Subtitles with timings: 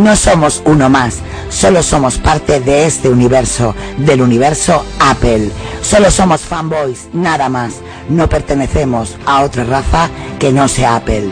[0.00, 1.18] No, somos uno más.
[1.50, 5.50] Solo somos parte de este universo, del universo Apple.
[5.82, 7.74] Solo somos fanboys, nada más.
[8.08, 11.28] No pertenecemos a otra raza que no sea Apple.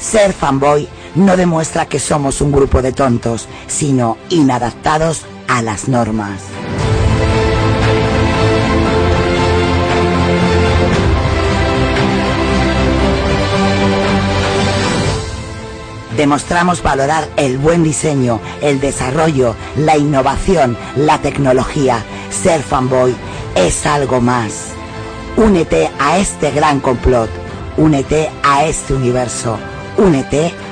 [0.00, 6.40] Ser fanboy no demuestra que somos un grupo de tontos, sino inadaptados a las normas.
[16.16, 22.04] Demostramos valorar el buen diseño, el desarrollo, la innovación, la tecnología.
[22.30, 23.14] Ser fanboy
[23.54, 24.68] es algo más.
[25.36, 27.30] Únete a este gran complot.
[27.78, 29.56] Únete a este universo.
[29.96, 30.71] Únete a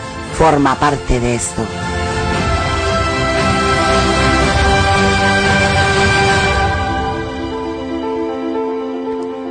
[0.41, 1.63] forma parte de esto.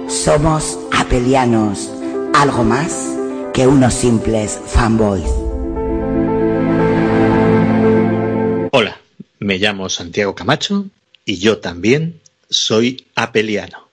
[0.08, 1.92] Somos apelianos,
[2.34, 3.08] algo más
[3.54, 5.30] que unos simples fanboys.
[8.72, 9.00] Hola,
[9.38, 10.86] me llamo Santiago Camacho
[11.24, 13.89] y yo también soy apeliano.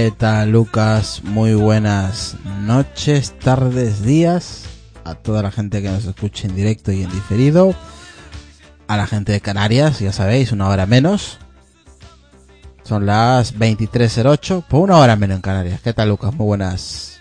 [0.00, 1.22] ¿Qué tal, Lucas?
[1.24, 4.64] Muy buenas noches, tardes, días
[5.02, 7.74] a toda la gente que nos escuche en directo y en diferido.
[8.86, 11.40] A la gente de Canarias, ya sabéis, una hora menos.
[12.84, 15.80] Son las 23.08, por una hora menos en Canarias.
[15.80, 16.32] ¿Qué tal, Lucas?
[16.32, 17.20] Muy buenas.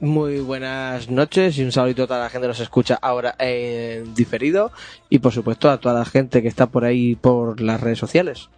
[0.00, 4.14] Muy buenas noches y un saludito a toda la gente que nos escucha ahora en
[4.14, 4.72] diferido
[5.10, 8.48] y por supuesto a toda la gente que está por ahí por las redes sociales.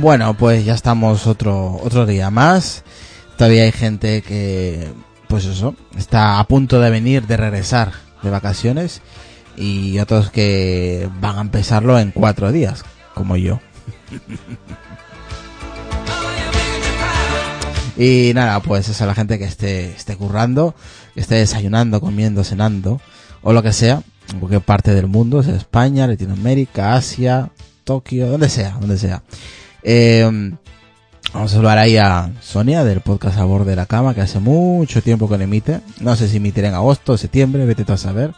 [0.00, 2.84] Bueno, pues ya estamos otro, otro día más.
[3.36, 4.86] Todavía hay gente que,
[5.26, 7.90] pues eso, está a punto de venir, de regresar
[8.22, 9.02] de vacaciones.
[9.56, 13.58] Y otros que van a empezarlo en cuatro días, como yo.
[17.96, 20.76] y nada, pues es a la gente que esté, esté currando,
[21.14, 23.00] que esté desayunando, comiendo, cenando,
[23.42, 27.50] o lo que sea, en cualquier parte del mundo, sea España, Latinoamérica, Asia,
[27.82, 29.24] Tokio, donde sea, donde sea.
[29.90, 30.22] Eh,
[31.32, 34.38] vamos a saludar ahí a Sonia del podcast A Bord de la Cama, que hace
[34.38, 35.80] mucho tiempo que no emite.
[36.00, 38.34] No sé si emitirá en agosto o septiembre, vete tú a saber.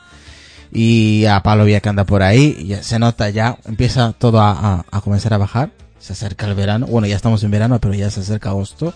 [0.70, 4.84] Y a Pablo Villa que anda por ahí, y se nota ya, empieza todo a,
[5.02, 5.72] comenzar a bajar.
[5.98, 6.86] Se acerca el verano.
[6.86, 8.94] Bueno, ya estamos en verano, pero ya se acerca agosto.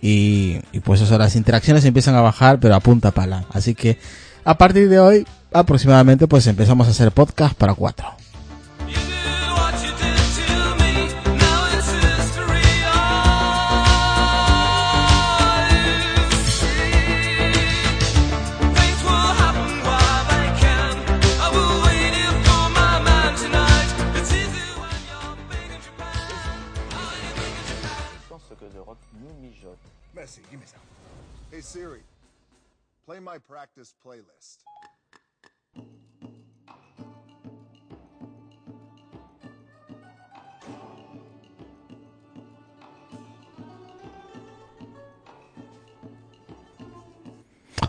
[0.00, 3.44] Y, y pues eso, las interacciones empiezan a bajar, pero a punta pala.
[3.52, 3.98] Así que
[4.46, 8.16] a partir de hoy, aproximadamente, pues empezamos a hacer podcast para cuatro.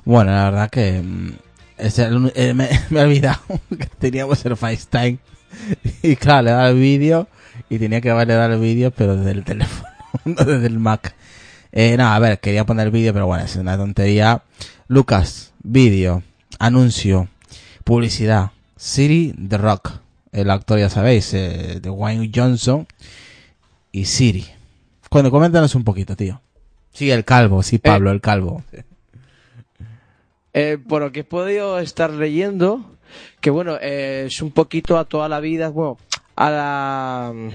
[0.05, 1.33] Bueno, la verdad que mm,
[1.77, 3.39] es el- eh, me, me he olvidado
[3.69, 5.19] que teníamos el FaceTime.
[6.03, 7.27] Y claro, le daba el vídeo
[7.69, 9.89] y tenía que validar el vídeo, pero desde el teléfono,
[10.25, 11.15] no desde el Mac.
[11.71, 14.43] Eh, no, a ver, quería poner el vídeo, pero bueno, es una tontería.
[14.87, 16.23] Lucas, vídeo,
[16.59, 17.27] anuncio,
[17.83, 19.91] publicidad, Siri The Rock,
[20.31, 22.87] el actor ya sabéis, eh, de Wayne Johnson
[23.91, 24.45] y Siri.
[25.09, 26.41] Cuando coméntanos un poquito, tío.
[26.91, 28.63] Sí, el calvo, sí, Pablo, el calvo.
[30.53, 32.97] Eh, por lo que he podido estar leyendo,
[33.39, 35.97] que bueno, eh, es un poquito a toda la vida, bueno,
[36.35, 37.49] a la mm,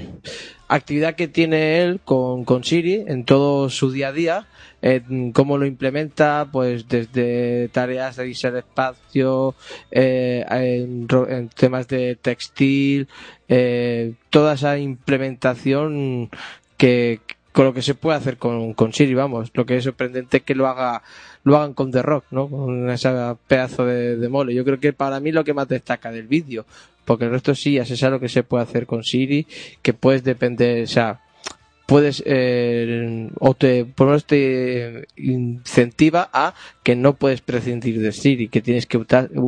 [0.69, 4.47] actividad que tiene él con, con Siri en todo su día a día,
[4.83, 9.55] eh, cómo lo implementa, pues desde tareas de al espacio,
[9.91, 13.09] eh, en temas de textil,
[13.49, 16.31] eh, toda esa implementación
[16.77, 17.21] que
[17.53, 20.43] con lo que se puede hacer con, con Siri, vamos, lo que es sorprendente es
[20.43, 21.03] que lo haga
[21.45, 22.49] lo hagan con The Rock, ¿no?
[22.49, 23.11] Con ese
[23.47, 24.55] pedazo de, de mole.
[24.55, 26.65] Yo creo que para mí lo que más destaca del vídeo,
[27.05, 29.47] porque el resto sí, ya se sabe lo que se puede hacer con Siri,
[29.83, 31.21] que puedes depender, o sea,
[31.87, 38.13] puedes, eh, o te, por lo menos te incentiva a que no puedes prescindir de
[38.13, 38.99] Siri, que tienes que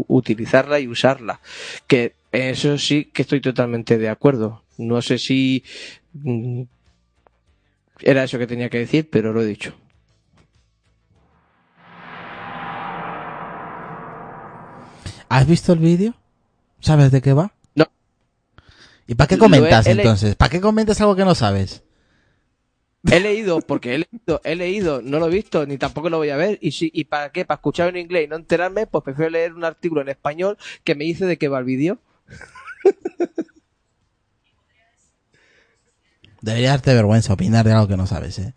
[0.09, 1.41] utilizarla y usarla.
[1.87, 4.65] Que eso sí que estoy totalmente de acuerdo.
[4.77, 5.65] No sé si
[6.13, 6.63] mm,
[8.01, 9.75] era eso que tenía que decir, pero lo he dicho.
[15.29, 16.15] ¿Has visto el vídeo?
[16.81, 17.53] ¿Sabes de qué va?
[17.75, 17.87] No.
[19.07, 20.37] ¿Y para qué comentas entonces?
[20.37, 21.84] ¿Para qué comentas algo que no sabes?
[23.11, 26.31] He leído, porque he leído, he leído, no lo he visto, ni tampoco lo voy
[26.31, 26.59] a ver.
[26.63, 27.45] Y si, ¿y para qué?
[27.45, 30.95] Para escuchar en inglés y no enterarme, pues prefiero leer un artículo en español que
[30.95, 31.99] me dice de qué va el vídeo.
[36.41, 38.55] Debería darte vergüenza opinar de algo que no sabes, ¿eh?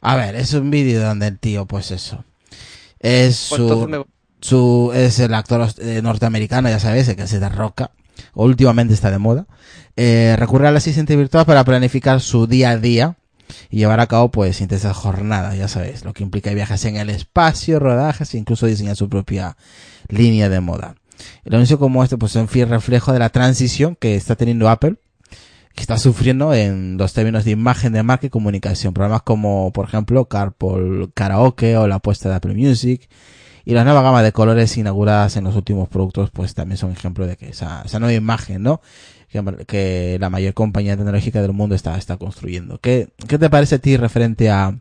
[0.00, 2.24] A ver, es un vídeo donde el tío, pues eso.
[3.00, 4.04] Es Pues su, me-
[4.40, 7.90] su, es el actor eh, norteamericano, ya sabes, el que se derroca.
[8.34, 9.46] Últimamente está de moda.
[9.96, 13.16] Eh, recurre al asistente virtual para planificar su día a día
[13.70, 17.10] y llevar a cabo, pues, intensas jornadas, ya sabéis, lo que implica viajes en el
[17.10, 19.56] espacio, rodajes e incluso diseñar su propia
[20.08, 20.96] línea de moda.
[21.44, 24.68] El anuncio como este, pues, es un fiel reflejo de la transición que está teniendo
[24.68, 24.96] Apple
[25.76, 28.94] que está sufriendo en los términos de imagen de marca y comunicación.
[28.94, 33.10] Programas como, por ejemplo, Carpool Karaoke o la apuesta de Apple Music
[33.66, 37.26] y la nueva gama de colores inauguradas en los últimos productos, pues también son ejemplo
[37.26, 38.80] de que esa, esa nueva imagen, ¿no?
[39.44, 42.78] Que, que la mayor compañía tecnológica del mundo está, está construyendo.
[42.80, 44.78] ¿Qué, ¿Qué te parece a ti referente a,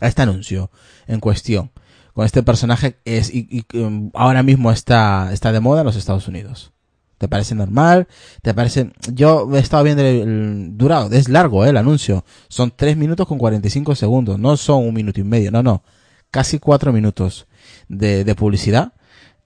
[0.00, 0.70] a este anuncio
[1.06, 1.70] en cuestión?
[2.12, 5.96] Con este personaje es, y, y, um, ahora mismo está, está de moda en los
[5.96, 6.72] Estados Unidos.
[7.18, 8.06] ¿Te parece normal?
[8.42, 8.92] ¿Te parece...?
[9.12, 11.70] Yo he estado viendo el, el durado, es largo ¿eh?
[11.70, 12.24] el anuncio.
[12.48, 15.82] Son 3 minutos con 45 segundos, no son un minuto y medio, no, no.
[16.30, 17.46] Casi 4 minutos
[17.88, 18.92] de, de publicidad.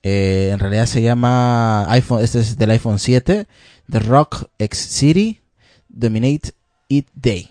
[0.03, 3.47] Eh, en realidad se llama iPhone, este es del iPhone 7,
[3.91, 5.41] The Rock X City,
[5.89, 6.53] Dominate
[6.89, 7.51] It Day.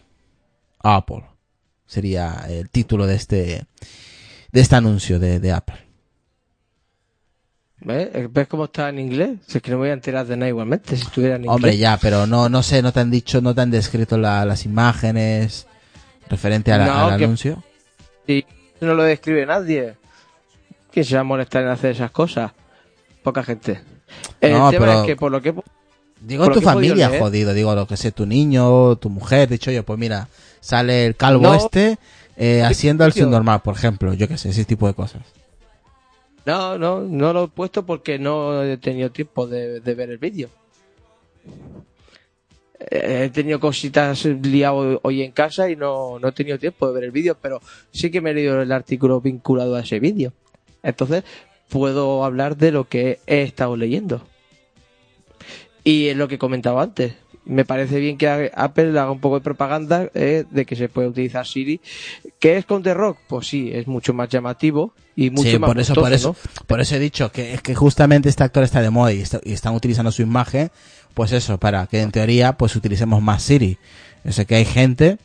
[0.84, 1.24] Apple.
[1.86, 3.65] Sería el título de este,
[4.51, 5.77] de este anuncio de, de Apple.
[7.79, 8.10] ¿Ves?
[8.32, 9.39] ¿Ves cómo está en inglés?
[9.48, 11.56] Si es que no me voy a enterar de nada igualmente si estuviera en inglés.
[11.56, 14.46] Hombre, ya, pero no, no sé, no te han dicho, no te han descrito la-
[14.46, 15.67] las imágenes
[16.29, 17.63] referente a la- No, al que- anuncio.
[18.25, 18.46] Sí,
[18.82, 19.96] no lo describe nadie.
[20.91, 22.51] ¿Quién se va a molestar en hacer esas cosas?
[23.24, 23.79] Poca gente.
[24.41, 25.53] El No, tema pero- es que por lo que...
[25.53, 25.63] Por
[26.25, 30.00] lo tu familia, jodido, digo lo que sé, tu niño, tu mujer, dicho yo, pues
[30.00, 30.27] mira,
[30.59, 31.53] sale el calvo No.
[31.55, 31.97] este
[32.38, 35.21] eh, haciendo el subnormal, por ejemplo, yo que sé, ese tipo de cosas.
[36.45, 40.17] No, no, no lo he puesto porque no he tenido tiempo de, de ver el
[40.17, 40.50] vídeo.
[42.79, 46.93] Eh, He tenido cositas liado hoy en casa y no, no he tenido tiempo de
[46.93, 50.31] ver el vídeo, pero sí que me he leído el artículo vinculado a ese vídeo.
[50.83, 51.24] Entonces,
[51.69, 54.21] puedo hablar de lo que he estado leyendo.
[55.88, 57.13] Y es lo que comentaba antes.
[57.46, 61.08] Me parece bien que Apple haga un poco de propaganda eh, de que se puede
[61.08, 61.79] utilizar Siri.
[62.39, 63.20] ¿Qué es con The Rock?
[63.27, 66.36] Pues sí, es mucho más llamativo y mucho sí, más por eso, por eso,
[66.67, 69.39] por eso he dicho que es que justamente este actor está de moda y, está-
[69.46, 70.72] y están utilizando su imagen,
[71.13, 73.77] pues eso, para que en teoría pues utilicemos más Siri.
[74.25, 75.17] Yo sé que hay gente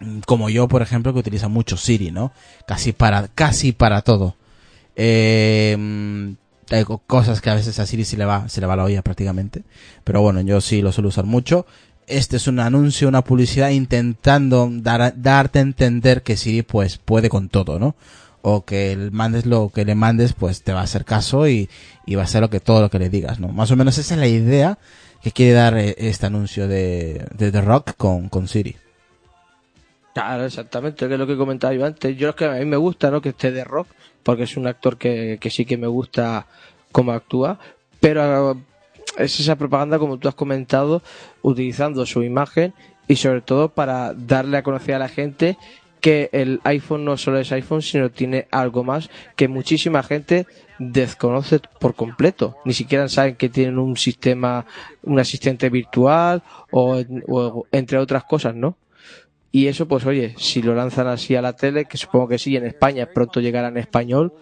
[0.00, 2.32] mm, como yo, por ejemplo, que utiliza mucho Siri, ¿no?
[2.66, 4.36] Casi para, casi para todo.
[4.94, 6.32] Eh, mm,
[6.76, 8.84] hay co- cosas que a veces a Siri se le va, se le va la
[8.84, 9.62] olla prácticamente.
[10.04, 11.66] Pero bueno, yo sí lo suelo usar mucho.
[12.06, 17.28] este es un anuncio, una publicidad intentando dar, darte a entender que Siri pues puede
[17.28, 17.94] con todo, ¿no?
[18.42, 21.68] O que el mandes lo que le mandes pues te va a hacer caso y,
[22.06, 23.48] y va a ser lo que todo lo que le digas, ¿no?
[23.48, 24.78] Más o menos esa es la idea
[25.22, 28.76] que quiere dar eh, este anuncio de, de The Rock con, con Siri.
[30.12, 32.16] Claro, exactamente, que es lo que comentaba yo antes.
[32.16, 33.20] Yo es que a mí me gusta, ¿no?
[33.20, 33.88] Que esté de rock,
[34.22, 36.46] porque es un actor que, sí que me gusta
[36.90, 37.58] cómo actúa,
[38.00, 38.56] pero eh,
[39.18, 41.02] es esa propaganda, como tú has comentado,
[41.42, 42.74] utilizando su imagen
[43.06, 45.56] y sobre todo para darle a conocer a la gente
[46.00, 50.46] que el iPhone no solo es iPhone, sino tiene algo más que muchísima gente
[50.78, 52.56] desconoce por completo.
[52.64, 54.64] Ni siquiera saben que tienen un sistema,
[55.02, 58.76] un asistente virtual o, o entre otras cosas, ¿no?
[59.52, 62.56] Y eso, pues oye, si lo lanzan así a la tele, que supongo que sí,
[62.56, 64.32] en España pronto llegará en español,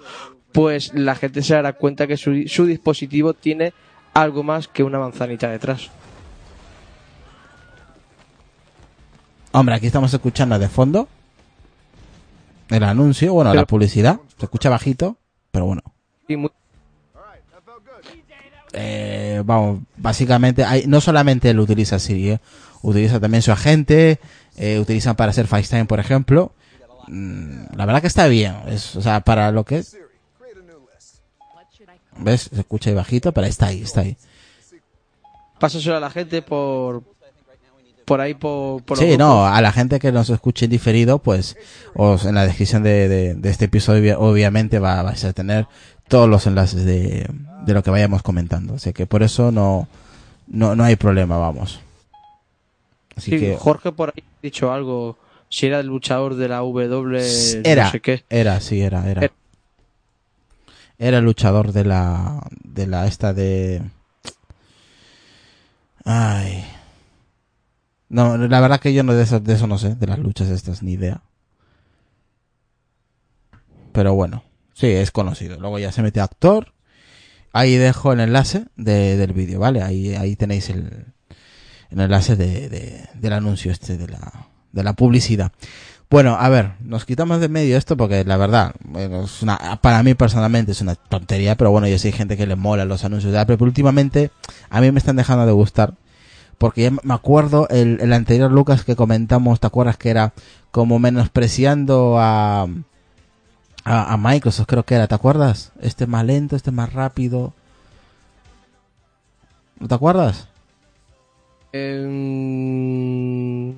[0.52, 3.72] pues la gente se dará cuenta que su, su dispositivo tiene
[4.14, 5.90] algo más que una manzanita detrás.
[9.52, 11.08] Hombre, aquí estamos escuchando de fondo
[12.68, 14.20] el anuncio, bueno, Pero- la publicidad.
[14.36, 15.16] Se escucha bajito,
[15.50, 15.82] pero bueno.
[16.28, 16.50] Y muy-
[18.74, 22.40] Eh, vamos, básicamente, hay, no solamente él utiliza Siri, ¿eh?
[22.82, 24.20] utiliza también su agente,
[24.58, 26.52] eh, utilizan para hacer FaceTime, por ejemplo.
[27.06, 29.96] Mm, la verdad que está bien, es, o sea, para lo que es.
[32.18, 32.50] ¿ves?
[32.52, 34.16] Se escucha ahí bajito, pero está ahí, está ahí.
[35.58, 37.02] Pásaselo a la gente por
[38.04, 41.56] por ahí por, por Sí, no, a la gente que nos escuche en diferido, pues
[41.94, 45.66] os, en la descripción de, de- de este episodio obviamente va, vais a tener
[46.08, 47.28] todos los enlaces de,
[47.66, 48.74] de lo que vayamos comentando.
[48.76, 49.88] Así que por eso no,
[50.46, 51.80] no, no hay problema, vamos.
[53.18, 55.18] Así Sí, que Jorge por ahí ha dicho algo.
[55.50, 58.24] Si era el luchador de la W, era, no sé qué.
[58.30, 59.22] era, sí, era, era.
[59.24, 59.32] Era.
[60.98, 63.82] Era el luchador de la, de la esta de...
[66.04, 66.64] Ay.
[68.08, 70.48] No, la verdad que yo no de eso, de eso no sé, de las luchas
[70.48, 71.22] estas, ni idea.
[73.92, 74.44] Pero bueno,
[74.74, 75.58] sí, es conocido.
[75.60, 76.72] Luego ya se mete actor.
[77.52, 79.82] Ahí dejo el enlace de- del vídeo, ¿vale?
[79.82, 81.06] Ahí, ahí tenéis el,
[81.90, 84.32] el enlace de, de- del anuncio este de la,
[84.72, 85.52] de la publicidad.
[86.10, 90.14] Bueno, a ver, nos quitamos de medio esto porque la verdad, es una, para mí
[90.14, 93.38] personalmente es una tontería, pero bueno, yo hay gente que le mola los anuncios de
[93.38, 94.30] Apple, pero últimamente
[94.70, 95.94] a mí me están dejando de gustar.
[96.56, 100.32] Porque ya me acuerdo el, el anterior Lucas que comentamos, ¿te acuerdas que era
[100.70, 102.62] como menospreciando a,
[103.84, 105.72] a, a Microsoft, creo que era, ¿te acuerdas?
[105.80, 107.52] Este es más lento, este es más rápido.
[109.78, 110.48] ¿No te acuerdas?
[111.72, 113.72] Em,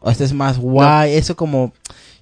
[0.00, 1.72] O este es más guay, eso como,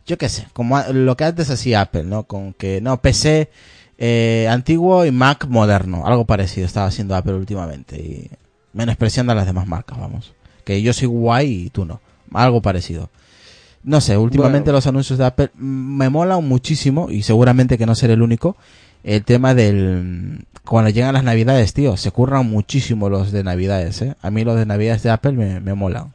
[0.06, 2.22] yo qué sé, como lo que antes hacía Apple, ¿no?
[2.24, 3.50] Con que, no, PC
[3.98, 8.30] eh, antiguo y Mac moderno, algo parecido estaba haciendo Apple últimamente y
[8.72, 10.32] menospreciando a las demás marcas, vamos.
[10.64, 12.00] Que yo soy guay y tú no,
[12.32, 13.10] algo parecido.
[13.82, 14.78] No sé, últimamente Bueno.
[14.78, 18.56] los anuncios de Apple mm, me molan muchísimo y seguramente que no seré el único.
[19.04, 24.14] El tema del cuando llegan las navidades, tío, se curran muchísimo los de navidades, ¿eh?
[24.22, 26.14] A mí los de navidades de Apple me, me molan.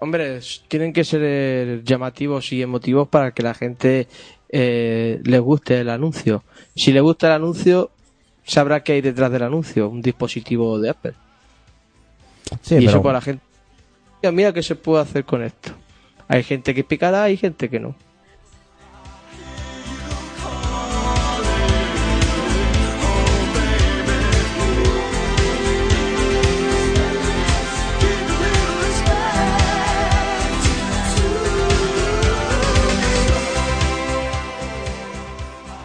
[0.00, 4.08] Hombre, tienen que ser llamativos y emotivos para que la gente
[4.48, 6.42] eh, les guste el anuncio.
[6.74, 7.92] Si le gusta el anuncio,
[8.44, 11.12] sabrá que hay detrás del anuncio, un dispositivo de Apple.
[12.62, 13.44] Sí, y pero- eso para la gente.
[14.22, 15.70] Mira, mira qué se puede hacer con esto.
[16.26, 17.94] Hay gente que picará, hay gente que no.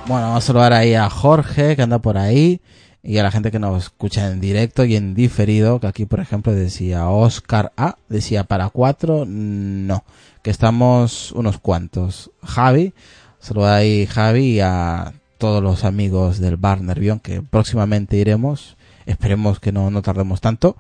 [0.08, 2.62] Bueno, vamos a saludar ahí a Jorge, que anda por ahí,
[3.04, 6.22] y a la gente que nos escucha en directo y en diferido, que aquí, por
[6.22, 10.06] ejemplo, decía Oscar A, decía para cuatro, no,
[10.44, 12.32] que estamos unos cuantos.
[12.42, 12.94] Javi,
[13.40, 19.60] saludar ahí Javi y a todos los amigos del bar Nervión, que próximamente iremos, esperemos
[19.60, 20.78] que no, no tardemos tanto,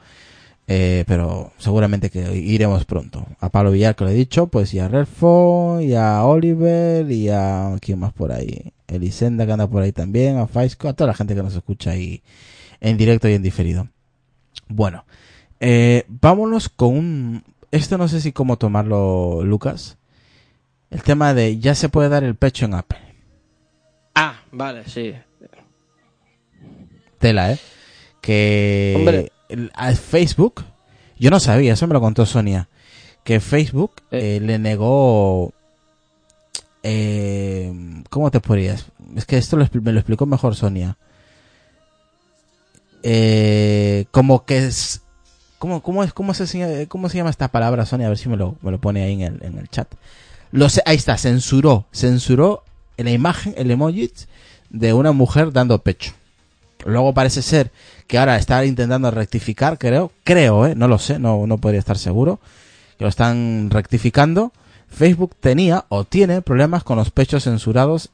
[0.67, 3.25] eh, pero seguramente que iremos pronto.
[3.41, 7.27] A Pablo Villar, que lo he dicho, pues y a Relfo, y a Oliver, y
[7.27, 7.75] a...
[7.81, 8.71] ¿Quién más por ahí?
[8.87, 11.91] Elisenda, que anda por ahí también, a Faisco, a toda la gente que nos escucha
[11.91, 12.21] ahí
[12.79, 13.87] en directo y en diferido.
[14.67, 15.05] Bueno,
[15.59, 17.43] eh, vámonos con un...
[17.71, 19.97] Esto no sé si cómo tomarlo, Lucas.
[20.89, 22.99] El tema de ya se puede dar el pecho en Apple.
[24.15, 25.13] Ah, vale, sí.
[27.19, 27.59] Tela, ¿eh?
[28.21, 29.31] Que Hombre.
[29.73, 30.63] a Facebook,
[31.19, 32.69] yo no sabía, eso me lo contó Sonia,
[33.23, 34.37] que Facebook Eh.
[34.37, 35.53] eh, le negó...
[36.89, 37.73] Eh,
[38.09, 38.85] ¿Cómo te podrías?
[39.17, 40.95] Es que esto me lo explicó mejor Sonia.
[43.03, 45.01] Eh, como que es,
[45.59, 48.05] ¿Cómo, cómo, es, cómo, se, ¿Cómo se llama esta palabra, Sonia?
[48.07, 49.93] A ver si me lo, me lo pone ahí en el, en el chat.
[50.85, 52.63] Ahí está, censuró, censuró
[52.95, 54.09] la imagen, el emoji
[54.69, 56.13] de una mujer dando pecho.
[56.85, 57.69] Luego parece ser
[58.07, 60.75] que ahora está intentando rectificar, creo, creo, ¿eh?
[60.75, 62.39] no lo sé, no, no podría estar seguro,
[62.97, 64.53] que lo están rectificando.
[64.89, 68.09] Facebook tenía o tiene problemas con los pechos censurados,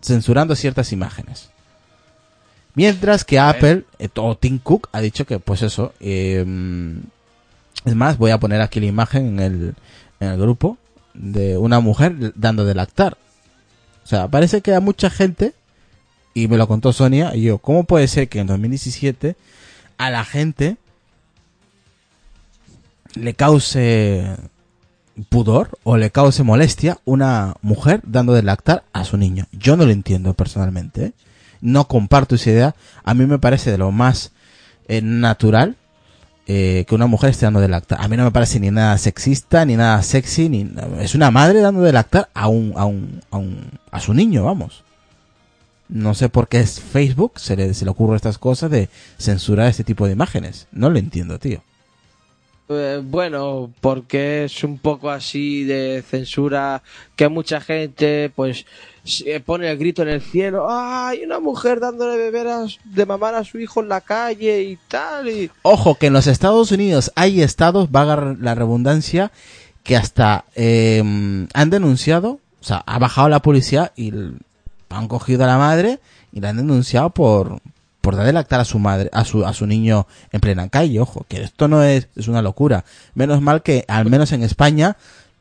[0.00, 1.50] censurando ciertas imágenes.
[2.74, 7.02] Mientras que Apple eh, o Tim Cook ha dicho que, pues eso, em,
[7.84, 9.74] es más, voy a poner aquí la imagen en el,
[10.20, 10.78] en el grupo
[11.14, 13.16] de una mujer dando de lactar.
[14.04, 15.54] O sea, parece que a mucha gente,
[16.34, 19.36] y me lo contó Sonia, y yo, ¿cómo puede ser que en 2017
[19.96, 20.76] a la gente
[23.14, 24.36] le cause
[25.28, 29.46] pudor o le cause molestia una mujer dando de lactar a su niño?
[29.52, 31.06] Yo no lo entiendo personalmente.
[31.06, 31.12] ¿eh?
[31.60, 32.74] No comparto esa idea.
[33.04, 34.32] A mí me parece de lo más
[34.88, 35.76] eh, natural
[36.46, 38.00] eh, que una mujer esté dando de lactar.
[38.00, 41.60] A mí no me parece ni nada sexista, ni nada sexy, ni es una madre
[41.60, 44.82] dando de lactar a un, a un, a un, a su niño, vamos.
[45.88, 49.68] No sé por qué es Facebook se le, se le ocurre estas cosas de censurar
[49.68, 50.68] este tipo de imágenes.
[50.72, 51.62] No lo entiendo, tío.
[52.68, 56.82] Eh, bueno, porque es un poco así de censura
[57.16, 58.66] que mucha gente pues
[59.46, 62.48] pone el grito en el cielo, hay una mujer dándole beber
[62.84, 65.28] de mamar a su hijo en la calle y tal.
[65.28, 65.50] Y...
[65.62, 69.32] Ojo, que en los Estados Unidos hay estados, vaga la redundancia,
[69.82, 74.12] que hasta em, han denunciado, o sea, ha bajado la policía y
[74.90, 76.00] han cogido a la madre
[76.32, 77.60] y la han denunciado por,
[78.08, 80.98] por dar de lactar a su madre, a su, a su niño en plena calle,
[80.98, 82.86] ojo, que esto no es, es una locura.
[83.12, 84.96] Menos mal que, al menos en España,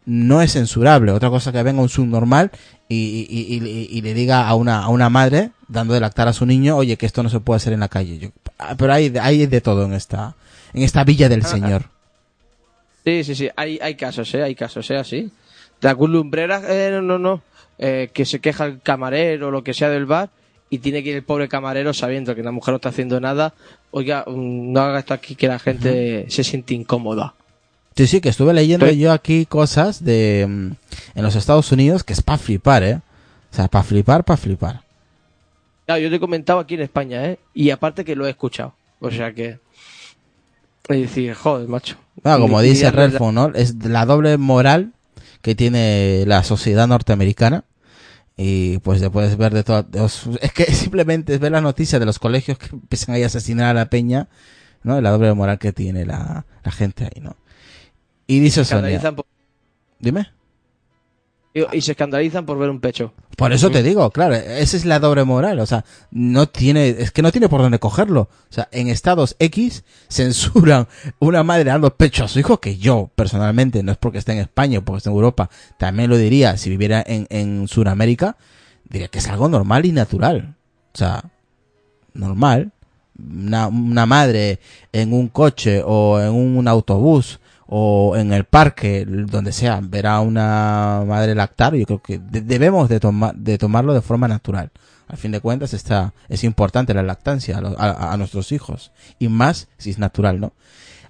[0.05, 1.13] no es censurable.
[1.13, 2.51] Otra cosa que venga un subnormal
[2.89, 6.45] y, y, y, le diga a una, a una madre, dando de lactar a su
[6.45, 8.33] niño, oye, que esto no se puede hacer en la calle.
[8.59, 10.35] Ah, pero hay, hay de todo en esta,
[10.73, 11.83] en esta villa del Señor.
[13.05, 14.43] Sí, sí, sí, hay, hay casos, ¿eh?
[14.43, 14.97] Hay casos, ¿eh?
[14.97, 15.31] Así.
[15.79, 17.41] De algún lumbrera, eh, no, no, no.
[17.79, 20.31] Eh, que se queja el camarero o lo que sea del bar
[20.69, 23.53] y tiene que ir el pobre camarero sabiendo que la mujer no está haciendo nada,
[23.91, 27.33] oiga, mm, no haga esto aquí que la gente se siente incómoda.
[27.95, 30.71] Sí, sí, que estuve leyendo yo aquí cosas de mm,
[31.15, 32.99] en los Estados Unidos que es para flipar, ¿eh?
[33.51, 34.81] O sea, para flipar, para flipar.
[35.85, 37.39] Claro, yo te he comentado aquí en España, ¿eh?
[37.53, 38.73] Y aparte que lo he escuchado.
[38.99, 39.59] O sea que...
[40.89, 41.95] Es decir, joder, macho.
[42.23, 43.47] Ah, como dice Redford, ¿no?
[43.53, 44.91] Es la doble moral
[45.41, 47.63] que tiene la sociedad norteamericana
[48.37, 49.85] y pues después ver de todo
[50.41, 53.73] es que simplemente es ver las noticias de los colegios que empiezan a asesinar a
[53.73, 54.29] la peña
[54.83, 57.35] no la doble moral que tiene la, la gente ahí no
[58.27, 59.01] y dice Sonia.
[59.99, 60.36] dime
[61.53, 63.13] y se escandalizan por ver un pecho.
[63.35, 67.11] Por eso te digo, claro, esa es la doble moral, o sea, no tiene, es
[67.11, 68.21] que no tiene por dónde cogerlo.
[68.21, 70.87] O sea, en estados X censuran
[71.19, 74.39] una madre dando pecho a su hijo, que yo, personalmente, no es porque esté en
[74.39, 78.37] España o porque esté en Europa, también lo diría si viviera en, en Sudamérica,
[78.89, 80.55] diría que es algo normal y natural.
[80.93, 81.23] O sea,
[82.13, 82.71] normal.
[83.19, 84.59] Una, una madre
[84.91, 90.21] en un coche o en un autobús o en el parque, donde sea, ver a
[90.21, 94.71] una madre lactar, yo creo que debemos de, tomar de tomarlo de forma natural.
[95.07, 98.91] Al fin de cuentas está, es importante la lactancia a, a, nuestros hijos.
[99.19, 100.53] Y más si es natural, ¿no?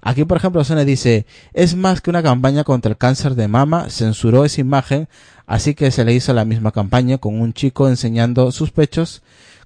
[0.00, 3.90] Aquí, por ejemplo, Sone dice, es más que una campaña contra el cáncer de mama,
[3.90, 5.08] censuró esa imagen,
[5.46, 9.22] así que se le hizo la misma campaña con un chico enseñando sus pechos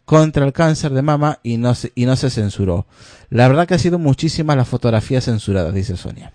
[0.06, 2.86] contra el cáncer de mama y no se, y no se censuró.
[3.28, 6.32] La verdad que ha sido muchísimas las fotografías censuradas, dice Sonia.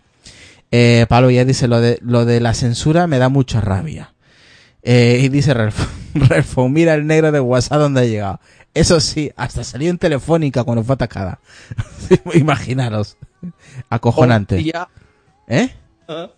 [0.71, 4.13] Eh, Pablo ya dice lo de, lo de la censura me da mucha rabia.
[4.84, 8.39] Eh, y dice Relfo, mira el negro de WhatsApp donde ha llegado.
[8.73, 11.39] Eso sí, hasta salió en Telefónica cuando fue atacada.
[12.34, 13.17] Imaginaros.
[13.89, 14.63] Acojonante.
[14.63, 14.88] ya.
[15.47, 15.71] ¿Eh?
[16.08, 16.30] Ah,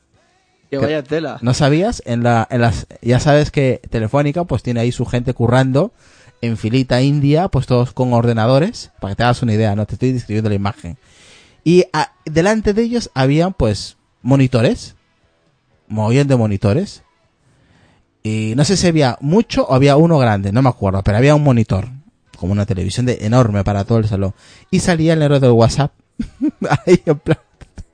[0.69, 1.37] que vaya tela.
[1.41, 2.01] ¿No sabías?
[2.05, 5.91] En la, en las, ya sabes que Telefónica pues tiene ahí su gente currando
[6.41, 9.95] en filita india, pues todos con ordenadores, para que te hagas una idea, no te
[9.95, 10.97] estoy describiendo la imagen.
[11.63, 11.85] Y
[12.25, 14.95] delante de ellos habían pues monitores,
[15.88, 17.03] movían de monitores.
[18.23, 21.36] Y no sé si había mucho o había uno grande, no me acuerdo, pero había
[21.36, 21.88] un monitor,
[22.38, 24.34] como una televisión de enorme para todo el salón.
[24.71, 25.93] Y salía el héroe del WhatsApp,
[26.86, 27.39] ahí en plan,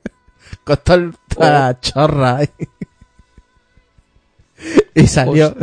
[0.64, 1.80] con toda la oh.
[1.80, 2.40] chorra.
[4.94, 5.54] y salió,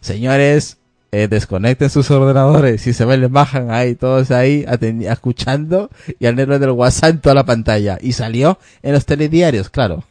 [0.00, 0.78] señores,
[1.10, 4.66] eh, desconecten sus ordenadores y se ven, les bajan ahí, todos ahí,
[5.02, 7.98] escuchando, y al negro del WhatsApp en toda la pantalla.
[8.00, 10.04] Y salió en los telediarios, claro.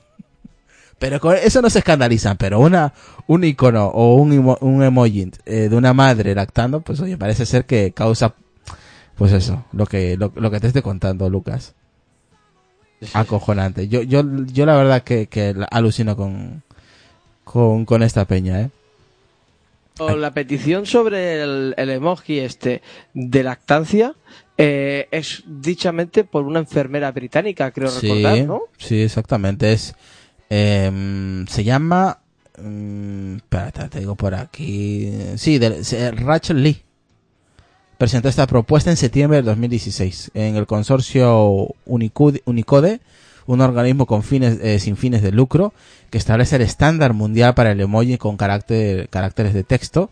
[1.00, 2.94] Pero con eso no se escandalizan, pero una,
[3.28, 7.66] un icono o un, un emoji eh, de una madre lactando, pues oye, parece ser
[7.66, 8.34] que causa,
[9.16, 11.76] pues eso, lo que, lo, que te estoy contando, Lucas.
[13.14, 13.88] Acojonante.
[13.88, 16.64] Yo, yo, yo la verdad que, que alucino con,
[17.44, 18.72] con, con esta peña, ¿eh?
[20.00, 22.82] O la petición sobre el, el emoji este
[23.14, 24.14] de lactancia
[24.58, 28.62] eh, es dichamente por una enfermera británica, creo Sí, recordar, ¿no?
[28.78, 29.74] sí, exactamente.
[29.74, 29.96] Es,
[30.50, 32.20] em, se llama,
[32.62, 35.12] mm, espérate, te digo por aquí.
[35.36, 36.84] Sí, de, Rachel Lee.
[37.98, 43.00] Presentó esta propuesta en septiembre del 2016 en el consorcio Unicode, Unicode
[43.48, 45.74] un organismo con fines, eh, sin fines de lucro
[46.12, 50.10] que establece el estándar mundial para el emoji con carácter, caracteres de texto.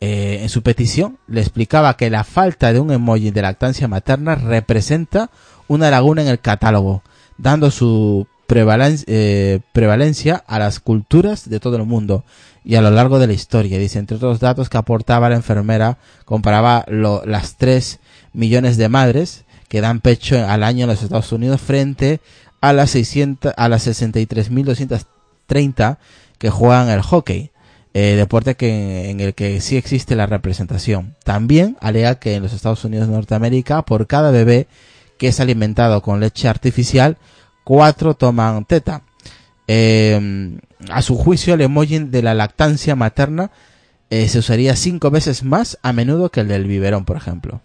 [0.00, 4.34] Eh, en su petición le explicaba que la falta de un emoji de lactancia materna
[4.34, 5.30] representa
[5.68, 7.02] una laguna en el catálogo,
[7.38, 12.24] dando su prevalen- eh, prevalencia a las culturas de todo el mundo
[12.64, 13.78] y a lo largo de la historia.
[13.78, 18.00] Dice, entre otros datos que aportaba la enfermera, comparaba lo- las 3
[18.34, 22.20] millones de madres que dan pecho al año en los Estados Unidos frente
[22.64, 25.98] a las 600, a las 63.230
[26.38, 27.50] que juegan el hockey,
[27.92, 31.14] eh, deporte que, en el que sí existe la representación.
[31.24, 34.66] También alega que en los Estados Unidos de Norteamérica, por cada bebé
[35.18, 37.18] que es alimentado con leche artificial,
[37.64, 39.02] cuatro toman teta.
[39.68, 40.58] Eh,
[40.90, 43.50] a su juicio, el emoji de la lactancia materna
[44.08, 47.60] eh, se usaría cinco veces más a menudo que el del biberón, por ejemplo.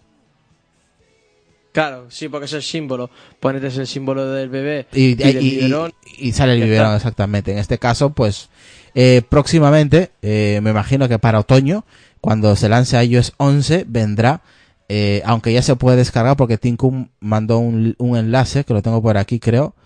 [1.72, 3.10] Claro, sí, porque es el símbolo.
[3.38, 5.92] Ponete el símbolo del bebé Y, y, del y- biberón.
[6.18, 6.96] y sale el biberón, está.
[6.96, 7.52] exactamente.
[7.52, 8.48] En este caso, pues,
[8.94, 11.84] eh, próximamente, eh, me imagino que para otoño,
[12.20, 14.42] cuando se lance iOS 11, vendrá,
[14.88, 19.00] eh, aunque ya se puede descargar porque Cook mandó un, un enlace, que lo tengo
[19.00, 19.76] por aquí, creo,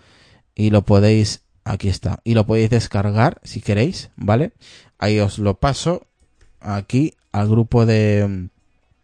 [0.55, 4.53] y lo podéis, aquí está, y lo podéis descargar si queréis, ¿vale?
[4.97, 6.07] Ahí os lo paso
[6.61, 8.47] aquí al grupo de,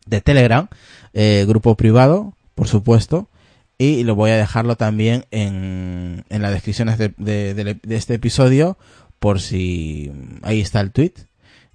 [0.08, 0.68] de Telegram,
[1.14, 3.30] eh, grupo privado, por supuesto,
[3.78, 8.78] y lo voy a dejarlo también en, en las descripciones de, este episodio,
[9.20, 10.12] por si
[10.44, 11.14] ahí está el tweet,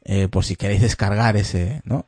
[0.04, 2.06] eh, por si queréis descargar ese, ¿no?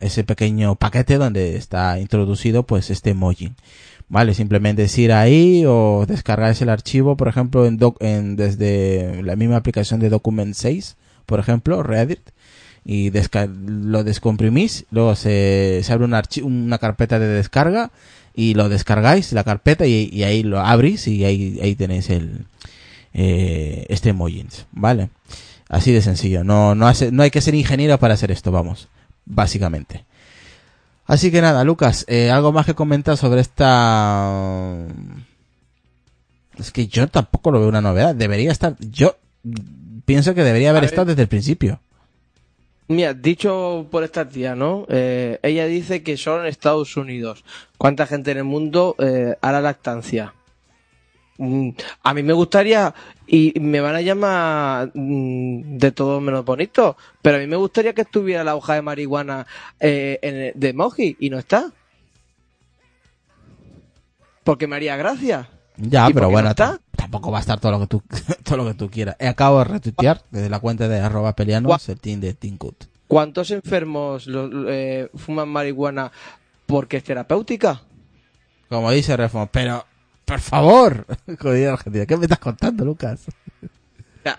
[0.00, 3.52] Ese pequeño paquete donde está introducido, pues, este emoji.
[4.08, 9.22] Vale, simplemente es ir ahí o descargáis el archivo, por ejemplo, en, doc- en desde
[9.22, 12.20] la misma aplicación de Document 6, por ejemplo, Reddit,
[12.90, 17.90] y desca- lo descomprimís, luego se, se abre un archi- una carpeta de descarga
[18.34, 22.46] y lo descargáis, la carpeta, y, y ahí lo abrís y ahí, ahí tenéis el,
[23.12, 25.10] eh, este emoji, ¿vale?
[25.68, 28.88] Así de sencillo, no, no, hace, no hay que ser ingeniero para hacer esto, vamos,
[29.26, 30.06] básicamente.
[31.04, 34.78] Así que nada, Lucas, eh, algo más que comentar sobre esta...
[36.58, 39.16] Es que yo tampoco lo veo una novedad, debería estar, yo
[40.06, 41.80] pienso que debería haber estado desde el principio.
[42.88, 44.86] Mira, dicho por esta tía, ¿no?
[44.88, 47.44] Eh, ella dice que solo en Estados Unidos.
[47.76, 50.32] ¿Cuánta gente en el mundo eh, hará lactancia?
[51.36, 51.70] Mm,
[52.02, 52.94] a mí me gustaría,
[53.26, 57.92] y me van a llamar mm, de todo menos bonito, pero a mí me gustaría
[57.92, 59.46] que estuviera la hoja de marihuana
[59.78, 61.70] eh, en de emoji y no está.
[64.44, 65.50] Porque me haría gracia.
[65.76, 66.80] Ya, ¿Y por pero bueno, no está?
[67.08, 68.02] Tam- tampoco va a estar todo lo que tú
[68.44, 69.16] todo lo que tú quieras.
[69.18, 72.36] Eh, Acabo de retuitear desde la cuenta de arroba pelianos el team de.
[73.06, 76.12] ¿Cuántos enfermos lo- eh, fuman marihuana
[76.66, 77.82] porque es terapéutica?
[78.68, 79.84] Como dice Refon, pero
[80.26, 81.06] por favor,
[81.40, 83.24] jodido Argentina, ¿qué me estás contando, Lucas?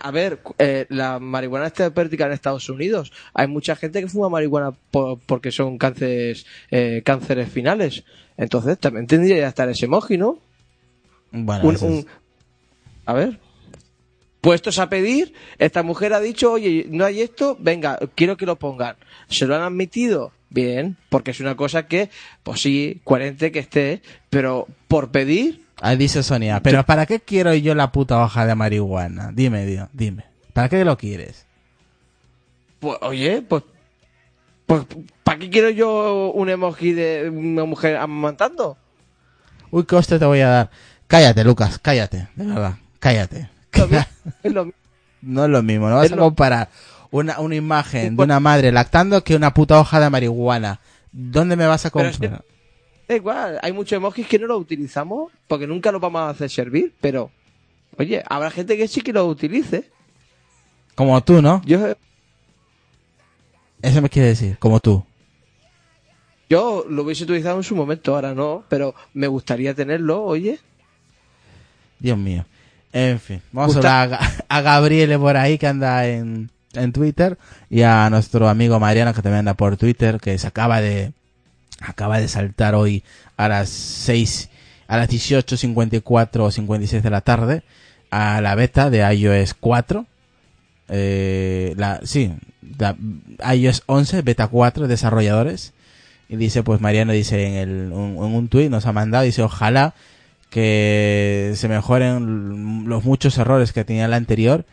[0.00, 3.10] A ver, eh, la marihuana es terapéutica en Estados Unidos.
[3.34, 8.04] Hay mucha gente que fuma marihuana po- porque son cánceres, eh, cánceres finales.
[8.36, 10.38] Entonces también tendría que estar ese emoji, ¿no?
[11.32, 12.06] Bueno, Un- es- un-
[13.06, 13.40] A ver.
[14.40, 18.58] Puestos a pedir, esta mujer ha dicho, oye, no hay esto, venga, quiero que lo
[18.58, 18.96] pongan.
[19.28, 20.32] ¿Se lo han admitido?
[20.48, 22.10] Bien, porque es una cosa que,
[22.42, 27.54] pues sí, coherente que esté, pero por pedir, Ahí dice Sonia, pero ¿para qué quiero
[27.54, 29.30] yo la puta hoja de marihuana?
[29.32, 30.26] Dime, Dios, dime.
[30.52, 31.46] ¿Para qué lo quieres?
[32.80, 33.62] Pues, oye, pues,
[34.66, 34.82] pues,
[35.24, 38.76] ¿para qué quiero yo un emoji de una mujer amamantando?
[39.70, 40.70] Uy, qué hostia te voy a dar.
[41.06, 43.48] Cállate, Lucas, cállate, de verdad, cállate.
[44.42, 44.78] Es lo mismo.
[45.22, 46.68] No es lo mismo, no vas Es a comparar
[47.10, 50.80] una, una imagen de una madre lactando que una puta hoja de marihuana.
[51.12, 52.44] ¿Dónde me vas a comprar?
[53.08, 56.48] Da igual, hay muchos emojis que no los utilizamos porque nunca los vamos a hacer
[56.48, 57.30] servir, pero,
[57.98, 59.90] oye, habrá gente que sí que los utilice.
[60.94, 61.60] Como tú, ¿no?
[61.64, 61.94] Yo,
[63.82, 65.04] Eso me quiere decir, como tú.
[66.48, 70.60] yo lo hubiese utilizado en su momento, ahora no, pero me gustaría tenerlo, oye.
[71.98, 72.44] Dios mío.
[72.92, 76.92] En fin, vamos Gusta- a hablar a, a Gabriele por ahí que anda en, en
[76.92, 81.12] Twitter y a nuestro amigo Mariano que también anda por Twitter que se acaba de
[81.80, 83.02] acaba de saltar hoy
[83.36, 84.48] a las seis
[84.88, 87.62] a las 18.54 o 56 de la tarde
[88.10, 90.04] a la beta de iOS 4.
[90.88, 92.32] Eh, la, sí,
[92.78, 92.96] la,
[93.54, 95.72] iOS 11, beta 4, desarrolladores.
[96.28, 99.42] Y dice, pues Mariano dice en, el, un, en un tuit, nos ha mandado, dice,
[99.42, 99.94] ojalá
[100.50, 104.66] que se mejoren los muchos errores que tenía la anterior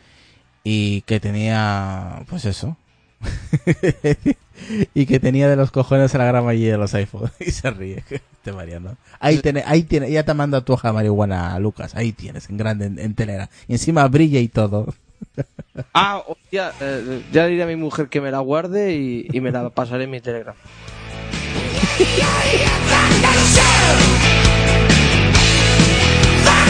[0.64, 2.76] y que tenía, pues eso.
[4.94, 7.32] y que tenía de los cojones a la gran mayoría de los iPhones.
[7.40, 8.96] y se ríe, este Mariano.
[9.20, 11.94] Ahí tiene, ahí tiene, ya te manda tu hoja de marihuana, Lucas.
[11.94, 13.48] Ahí tienes, en grande, en, en telera.
[13.68, 14.94] Y encima brilla y todo.
[15.94, 19.52] Ah, hostia, eh, ya diré a mi mujer que me la guarde y, y me
[19.52, 20.56] la pasaré en mi Telegram.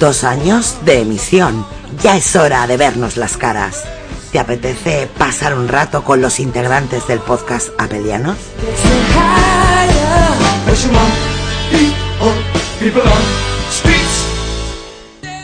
[0.00, 1.66] Dos años de emisión.
[2.02, 3.84] Ya es hora de vernos las caras.
[4.32, 8.38] ¿Te apetece pasar un rato con los integrantes del podcast Apelianos?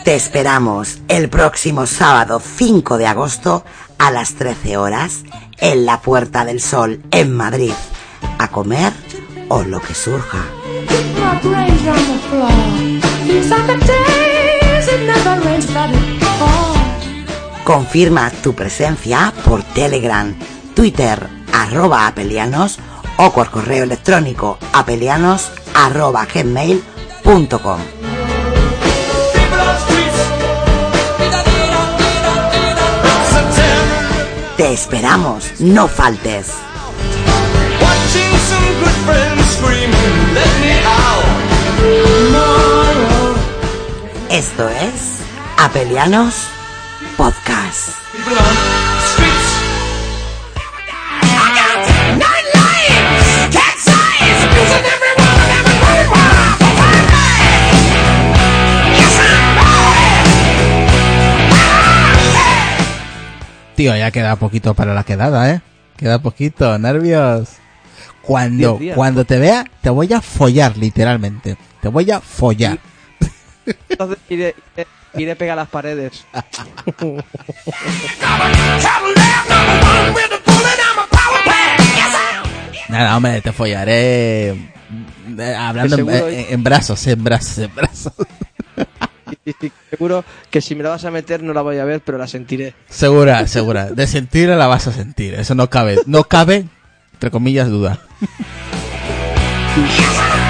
[0.04, 3.62] Te esperamos el próximo sábado 5 de agosto
[3.98, 5.24] a las 13 horas
[5.58, 7.74] en la Puerta del Sol en Madrid.
[8.38, 8.94] A comer
[9.50, 10.38] o lo que surja.
[17.64, 20.34] Confirma tu presencia por Telegram,
[20.74, 22.78] Twitter, arroba apelianos
[23.16, 27.80] o por correo electrónico apelianos arroba gmail.com.
[34.56, 36.52] Te esperamos, no faltes.
[37.80, 42.65] Watching some good friends screaming, let me out.
[44.30, 45.20] Esto es
[45.56, 46.48] Apelianos
[47.16, 47.90] Podcast.
[63.76, 65.60] Tío, ya queda poquito para la quedada, ¿eh?
[65.96, 67.48] Queda poquito, nervios.
[68.22, 71.56] Cuando, cuando te vea, te voy a follar, literalmente.
[71.80, 72.78] Te voy a follar.
[73.88, 76.24] Entonces iré, iré, iré a pegar las paredes.
[82.88, 84.50] Nada, hombre, te follaré.
[84.50, 84.72] eh,
[85.58, 88.12] Hablando en, seguro- en- en brazos, en brazos, en brazos.
[89.90, 92.26] Seguro que si me la vas a meter no la voy a ver, pero la
[92.28, 92.74] sentiré.
[92.88, 93.86] Segura, segura.
[93.90, 95.34] De sentir la vas a sentir.
[95.34, 95.98] Eso no cabe.
[96.06, 96.66] No cabe,
[97.14, 97.98] entre comillas, duda.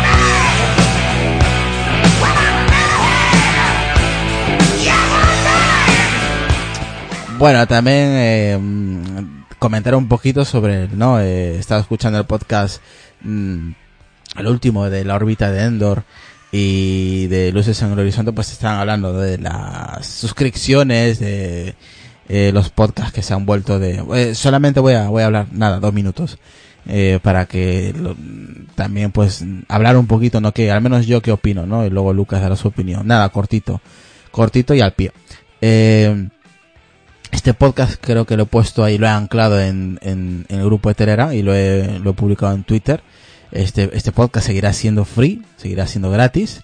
[7.38, 11.20] Bueno, también eh, mm, comentar un poquito sobre, ¿no?
[11.20, 12.80] Eh, he estado escuchando el podcast,
[13.22, 13.70] mm,
[14.38, 16.04] el último de la órbita de Endor
[16.50, 21.74] y de Luces en el Horizonte, pues estaban hablando de las suscripciones, de
[22.28, 24.02] eh, los podcasts que se han vuelto de...
[24.14, 26.38] eh, solamente voy a, voy a hablar, nada, dos minutos,
[26.88, 27.94] eh, para que
[28.76, 30.52] también pues hablar un poquito, ¿no?
[30.52, 31.84] Que al menos yo qué opino, ¿no?
[31.84, 33.06] Y luego Lucas dará su opinión.
[33.06, 33.82] Nada, cortito,
[34.30, 35.12] cortito y al pie.
[35.60, 36.28] Eh,
[37.36, 40.88] este podcast creo que lo he puesto ahí, lo he anclado en, en, el grupo
[40.88, 43.02] de Telera y lo he, lo he publicado en Twitter.
[43.52, 46.62] Este, este podcast seguirá siendo free, seguirá siendo gratis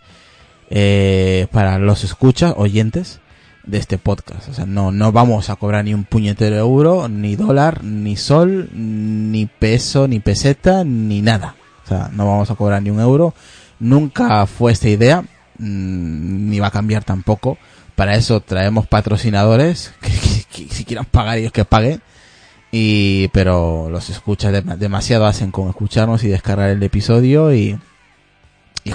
[0.71, 3.21] eh, para los escuchas, oyentes
[3.65, 4.49] de este podcast.
[4.49, 8.71] O sea, no, no vamos a cobrar ni un puñetero euro, ni dólar, ni sol,
[8.73, 11.55] ni peso, ni peseta, ni nada.
[11.85, 13.35] O sea, no vamos a cobrar ni un euro.
[13.79, 17.59] Nunca fue esta idea, mm, ni va a cambiar tampoco.
[17.95, 22.03] Para eso traemos patrocinadores que, si quieran pagar ellos que paguen.
[22.71, 27.79] Y, pero los escuchas dem- demasiado hacen con escucharnos y descargar el episodio y,
[28.85, 28.93] y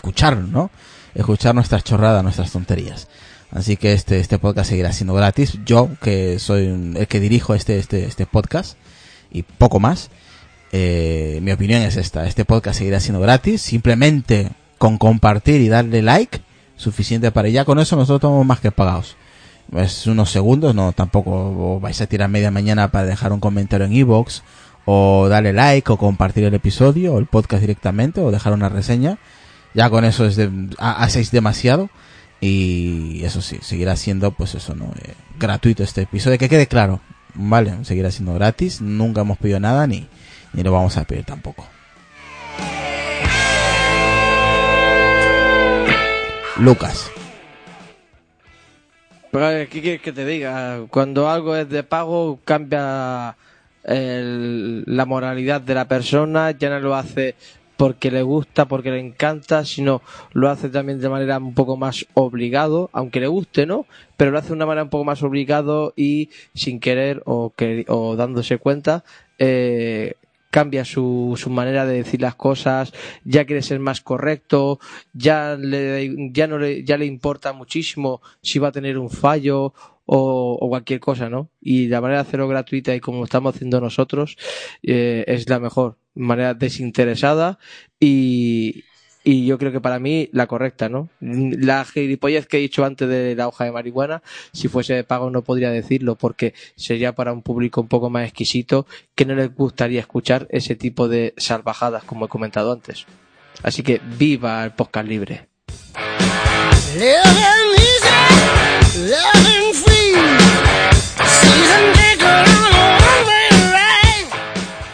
[0.49, 0.71] ¿no?
[1.13, 3.07] Escuchar nuestras chorradas, nuestras tonterías.
[3.51, 5.59] Así que este, este podcast seguirá siendo gratis.
[5.63, 8.77] Yo, que soy el que dirijo este, este, este podcast
[9.31, 10.09] y poco más,
[10.71, 12.27] eh, mi opinión es esta.
[12.27, 13.61] Este podcast seguirá siendo gratis.
[13.61, 16.41] Simplemente con compartir y darle like,
[16.75, 17.63] suficiente para ya.
[17.63, 19.15] Con eso nosotros estamos más que pagados.
[19.75, 23.93] Es unos segundos, no tampoco vais a tirar media mañana para dejar un comentario en
[23.93, 24.41] iVoox
[24.85, 29.17] o darle like o compartir el episodio o el podcast directamente o dejar una reseña.
[29.73, 30.49] Ya con eso es de,
[30.79, 31.89] ha- hacéis demasiado
[32.39, 34.85] y eso sí, seguirá siendo pues eso, ¿no?
[35.03, 37.01] Eh, gratuito este episodio, que quede claro,
[37.35, 37.73] ¿vale?
[37.83, 40.07] Seguirá siendo gratis, nunca hemos pedido nada ni,
[40.53, 41.65] ni lo vamos a pedir tampoco.
[46.57, 47.11] Lucas.
[49.39, 50.81] ¿Qué quieres que te diga?
[50.89, 53.35] Cuando algo es de pago, cambia
[53.83, 57.35] el- la moralidad de la persona, ya no lo hace
[57.77, 60.01] porque le gusta, porque le encanta, sino
[60.33, 63.85] lo hace también de manera un poco más obligado, aunque le guste, ¿no?
[64.17, 67.53] Pero lo hace de una manera un poco más obligado y sin querer o,
[67.87, 69.03] o dándose cuenta,
[69.37, 70.15] eh,
[70.57, 72.91] cambia su, su manera de decir las cosas,
[73.23, 74.79] ya quiere ser más correcto,
[75.13, 79.75] ya le, ya no le, ya le importa muchísimo si va a tener un fallo
[80.07, 81.51] o, o cualquier cosa, ¿no?
[81.61, 84.35] Y la manera de hacerlo gratuita y como estamos haciendo nosotros
[84.81, 87.59] eh, es la mejor manera desinteresada
[87.99, 88.83] y,
[89.27, 91.09] y yo creo que para mí la correcta, ¿no?
[91.19, 95.29] La gilipollez que he dicho antes de la hoja de marihuana, si fuese de pago
[95.29, 99.53] no podría decirlo porque sería para un público un poco más exquisito que no les
[99.53, 103.05] gustaría escuchar ese tipo de salvajadas como he comentado antes.
[103.63, 105.49] Así que viva el podcast libre.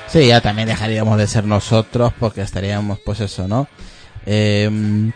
[0.07, 3.67] Sí, ya también dejaríamos de ser nosotros porque estaríamos, pues eso, ¿no?
[4.25, 5.11] Eh,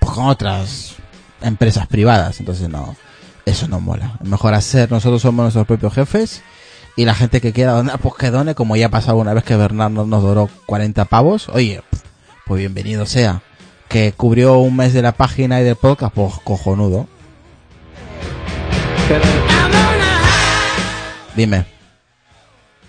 [0.00, 0.96] pues con otras
[1.40, 2.96] empresas privadas, entonces no,
[3.44, 4.18] eso no mola.
[4.22, 6.42] Mejor hacer, nosotros somos nuestros propios jefes
[6.96, 9.44] y la gente que quiera donar, pues que done, como ya ha pasado una vez
[9.44, 11.82] que Bernardo nos donó 40 pavos, oye,
[12.46, 13.42] pues bienvenido sea.
[13.88, 17.06] Que cubrió un mes de la página y del podcast, pues cojonudo.
[21.36, 21.66] Dime.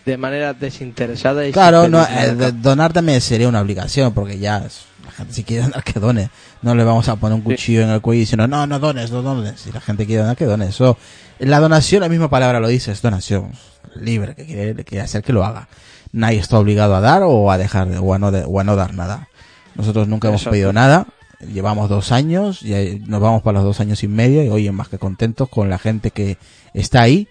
[0.06, 4.60] De manera desinteresada y Claro, no, eh, donar también sería una obligación, porque ya
[5.06, 6.30] la gente si quiere donar que done.
[6.62, 9.22] No le vamos a poner un cuchillo en el cuello diciendo, no, no dones, no
[9.22, 9.60] dones.
[9.62, 10.68] Si la gente quiere donar, que done.
[10.68, 10.98] Eso,
[11.40, 13.52] la donación, la misma palabra lo dice, es donación.
[13.96, 15.68] Libre, que quiere, que quiere hacer que lo haga.
[16.12, 18.64] Nadie está obligado a dar o a dejar, de- o a no, de- o a
[18.64, 19.28] no dar nada.
[19.76, 21.08] Nosotros nunca hemos pedido nada.
[21.52, 24.72] Llevamos dos años, y ahí nos vamos para los dos años y medio, y oye,
[24.72, 26.38] más que contentos con la gente que
[26.74, 27.28] está ahí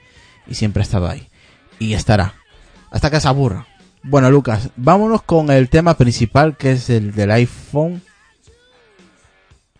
[0.47, 1.29] y siempre ha estado ahí.
[1.79, 2.35] Y estará.
[2.93, 3.67] Hasta que se aburra.
[4.03, 8.03] Bueno, Lucas, vámonos con el tema principal que es el del iPhone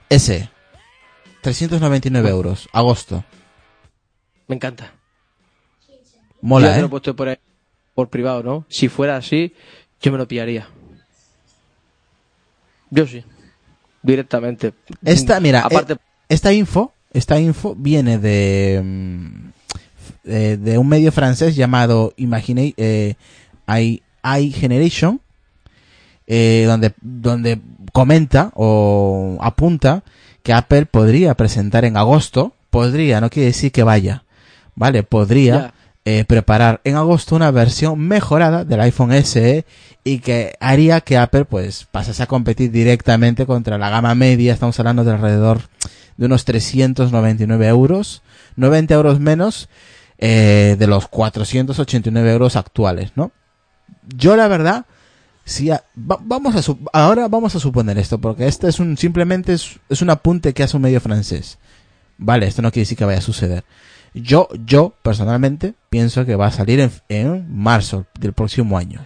[0.09, 0.49] S.
[1.43, 2.69] 399 euros.
[2.73, 3.25] Agosto.
[4.49, 4.95] Me encanta.
[5.87, 5.95] yo
[6.41, 6.89] Mola, te lo he ¿eh?
[6.89, 7.37] puesto por, ahí,
[7.95, 8.65] por privado, ¿no?
[8.69, 9.55] Si fuera así,
[10.01, 10.69] yo me lo pillaría.
[12.91, 13.25] Yo sí.
[14.03, 14.73] Directamente.
[15.05, 15.99] Esta, mira, Aparte, eh,
[16.29, 19.51] esta info, esta info viene de, mm,
[20.25, 23.15] eh, de un medio francés llamado Imagine, eh,
[23.69, 25.21] I, iGeneration,
[26.27, 27.61] eh, donde, donde
[27.93, 30.03] comenta o apunta
[30.43, 34.25] que Apple podría presentar en agosto, podría, no quiere decir que vaya,
[34.75, 35.03] ¿vale?
[35.03, 39.65] Podría eh, preparar en agosto una versión mejorada del iPhone SE
[40.03, 44.79] y que haría que Apple pues pasase a competir directamente contra la gama media, estamos
[44.81, 45.61] hablando de alrededor
[46.17, 48.23] de unos 399 euros,
[48.57, 49.69] 90 euros menos
[50.25, 53.33] eh, de los 489 euros actuales, ¿no?
[54.17, 54.87] Yo la verdad,
[55.45, 59.53] si a- va- vamos a ahora vamos a suponer esto, porque este es un simplemente
[59.53, 61.59] es, es un apunte que hace un medio francés.
[62.19, 63.65] Vale, esto no quiere decir que vaya a suceder.
[64.15, 69.05] Yo, yo personalmente pienso que va a salir en, en marzo del próximo año.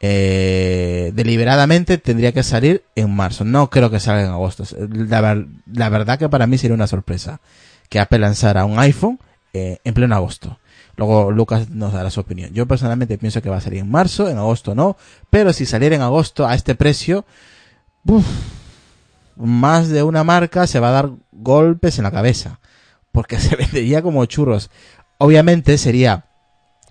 [0.00, 3.44] Eh, deliberadamente tendría que salir en marzo.
[3.44, 4.62] No creo que salga en agosto.
[4.88, 7.40] La, la verdad que para mí sería una sorpresa
[7.88, 9.18] que Apple lanzara un iPhone
[9.52, 10.58] eh, en pleno agosto.
[10.96, 12.52] Luego Lucas nos dará su opinión.
[12.52, 14.96] Yo personalmente pienso que va a salir en marzo, en agosto no.
[15.30, 17.24] Pero si saliera en agosto a este precio,
[19.36, 22.58] más de una marca se va a dar golpes en la cabeza.
[23.12, 24.70] Porque se vendería como churros.
[25.18, 26.26] Obviamente sería,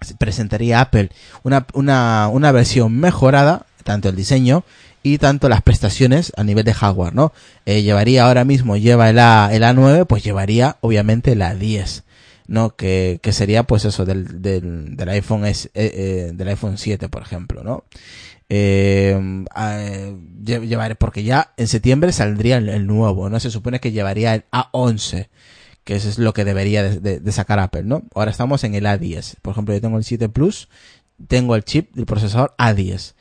[0.02, 1.10] se presentaría Apple
[1.44, 4.64] una, una, una versión mejorada, tanto el diseño
[5.04, 7.32] y tanto las prestaciones a nivel de hardware, ¿no?
[7.66, 12.04] Eh, llevaría ahora mismo, lleva el, A, el A9, pues llevaría obviamente la 10.
[12.48, 12.76] ¿No?
[12.76, 17.10] Que, que sería pues eso del, del, del iPhone S, eh, eh, del iPhone 7,
[17.10, 17.84] por ejemplo, ¿no?
[18.50, 19.20] Eh,
[19.58, 23.40] eh, lle- llevaré, porque ya en septiembre saldría el, nuevo, ¿no?
[23.40, 25.28] Se supone que llevaría el A11,
[25.84, 28.04] que es lo que debería de, de- de sacar Apple, ¿no?
[28.16, 29.36] Ahora estamos en el A10.
[29.42, 30.70] Por ejemplo, yo tengo el 7 Plus,
[31.28, 33.14] tengo el chip del procesador A10.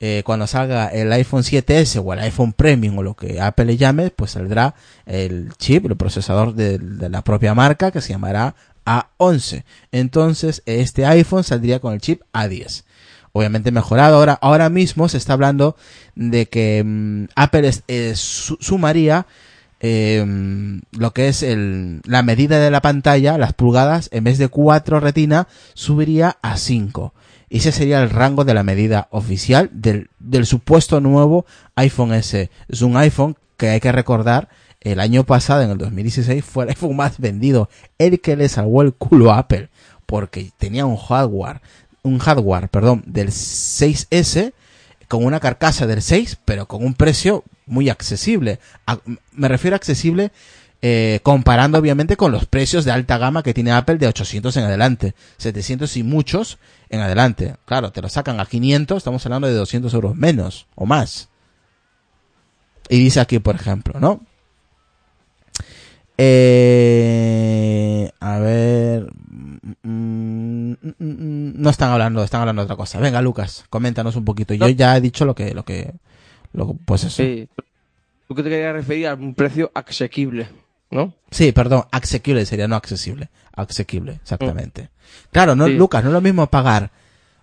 [0.00, 3.76] Eh, cuando salga el iPhone 7S o el iPhone Premium o lo que Apple le
[3.76, 4.76] llame, pues saldrá
[5.06, 8.54] el chip, el procesador de, de la propia marca que se llamará
[8.88, 9.64] A11.
[9.92, 12.84] Entonces, este iPhone saldría con el chip A10.
[13.32, 14.16] Obviamente mejorado.
[14.16, 15.76] Ahora, ahora mismo se está hablando
[16.14, 17.70] de que mm, Apple
[18.14, 19.26] sumaría
[19.80, 20.24] eh,
[20.92, 25.00] lo que es el, la medida de la pantalla, las pulgadas, en vez de 4
[25.00, 27.14] retina, subiría a 5.
[27.50, 32.50] Y ese sería el rango de la medida oficial del, del supuesto nuevo iPhone S.
[32.68, 34.48] Es un iPhone que hay que recordar,
[34.80, 37.68] el año pasado, en el 2016, fue el iPhone más vendido,
[37.98, 39.68] el que le salvó el culo a Apple,
[40.06, 41.60] porque tenía un hardware,
[42.02, 44.52] un hardware, perdón, del 6S,
[45.08, 48.60] con una carcasa del 6, pero con un precio muy accesible.
[49.32, 50.30] Me refiero a accesible
[50.80, 54.64] eh, comparando obviamente con los precios de alta gama que tiene Apple de 800 en
[54.64, 56.58] adelante, 700 y muchos
[56.88, 57.56] en adelante.
[57.64, 61.30] Claro, te lo sacan a 500, estamos hablando de 200 euros menos o más.
[62.88, 64.20] Y dice aquí, por ejemplo, ¿no?
[66.20, 69.06] Eh, a ver.
[69.82, 72.98] mm, mm, mm, no están hablando, están hablando de otra cosa.
[72.98, 74.52] Venga, Lucas, coméntanos un poquito.
[74.54, 75.94] Yo ya he dicho lo que, lo que,
[76.52, 77.22] lo, pues eso.
[77.22, 77.48] Sí.
[78.26, 80.48] Tú que te querías referir a un precio asequible,
[80.90, 81.14] ¿no?
[81.30, 83.30] Sí, perdón, asequible sería no accesible.
[83.54, 84.90] Asequible, exactamente.
[85.32, 85.74] Claro, no, Sí.
[85.74, 86.90] Lucas, no es lo mismo pagar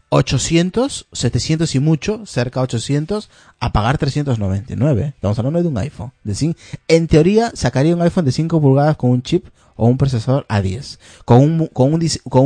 [0.09, 3.29] 800, 700 y mucho, cerca de 800,
[3.59, 5.13] a pagar 399.
[5.15, 6.11] Estamos hablando de un iPhone.
[6.23, 6.55] De
[6.87, 10.99] en teoría, sacaría un iPhone de 5 pulgadas con un chip o un procesador A10.
[11.25, 12.43] Con un, con un, con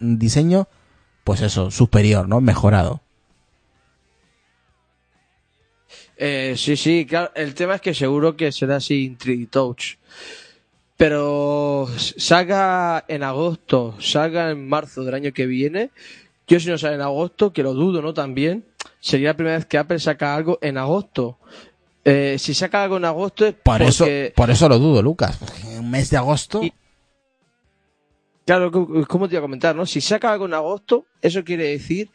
[0.00, 0.68] un diseño,
[1.24, 2.40] pues eso, superior, ¿no?
[2.40, 3.00] Mejorado.
[6.16, 7.30] Eh, sí, sí, claro.
[7.34, 9.96] El tema es que seguro que será sin 3D Touch.
[10.96, 15.90] Pero salga en agosto, salga en marzo del año que viene.
[16.48, 18.14] Yo si no sale en agosto, que lo dudo, ¿no?
[18.14, 18.64] También.
[19.00, 21.38] Sería la primera vez que Apple saca algo en agosto.
[22.04, 25.38] Eh, si saca algo en agosto es Por eso, por eso lo dudo, Lucas.
[25.78, 26.62] un mes de agosto.
[26.62, 26.72] Y-
[28.46, 29.84] Claro, co- como te iba a comentar, ¿no?
[29.84, 32.08] Si saca algo en agosto, eso quiere decir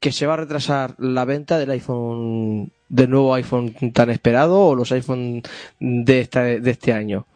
[0.00, 4.74] que se va a retrasar la venta del iPhone, del nuevo iPhone tan esperado o
[4.74, 5.42] los iPhone
[5.78, 7.26] de, esta, de este año.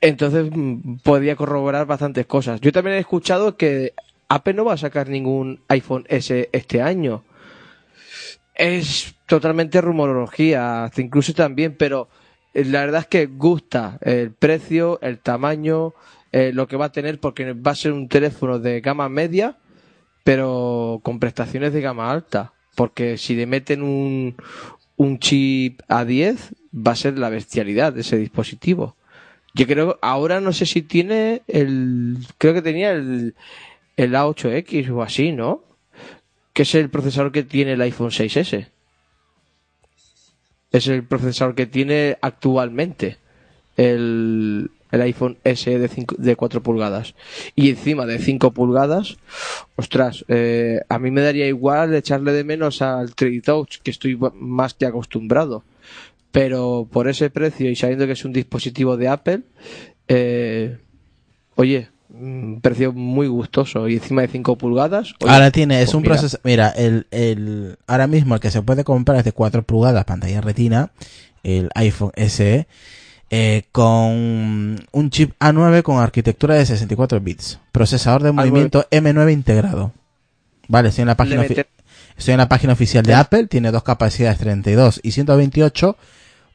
[0.00, 2.62] Entonces, mm, podría corroborar bastantes cosas.
[2.62, 3.92] Yo también he escuchado que
[4.30, 7.24] Apple no va a sacar ningún iPhone S este año.
[8.54, 12.08] Es totalmente rumorología, incluso también, pero
[12.54, 15.94] eh, la verdad es que gusta el precio, el tamaño,
[16.30, 19.56] eh, lo que va a tener, porque va a ser un teléfono de gama media,
[20.22, 22.52] pero con prestaciones de gama alta.
[22.76, 24.36] Porque si le meten un,
[24.96, 28.94] un chip A10, va a ser la bestialidad de ese dispositivo.
[29.54, 33.34] Yo creo, ahora no sé si tiene el, creo que tenía el,
[33.96, 35.64] el A8X o así, ¿no?
[36.52, 38.68] Que es el procesador que tiene el iPhone 6S.
[40.72, 43.18] Es el procesador que tiene actualmente
[43.76, 47.14] el, el iPhone S de, 5 de 4 pulgadas.
[47.54, 49.16] Y encima de 5 pulgadas,
[49.76, 54.18] ostras, eh, a mí me daría igual echarle de menos al 3D Touch, que estoy
[54.34, 55.64] más que acostumbrado.
[56.32, 59.42] Pero por ese precio y sabiendo que es un dispositivo de Apple,
[60.08, 60.78] eh,
[61.56, 65.14] oye, un precio muy gustoso y encima de 5 pulgadas.
[65.20, 66.38] oye, Ahora tiene, es pues un proceso.
[66.42, 70.40] Mira, el, el, ahora mismo el que se puede comprar es de 4 pulgadas, pantalla
[70.40, 70.90] retina,
[71.42, 72.66] el iPhone SE,
[73.30, 79.92] eh, con un chip A9 con arquitectura de 64 bits, procesador de movimiento M9 integrado.
[80.68, 84.38] Vale, estoy en la página, estoy en la página oficial de Apple, tiene dos capacidades
[84.38, 85.96] 32 y 128.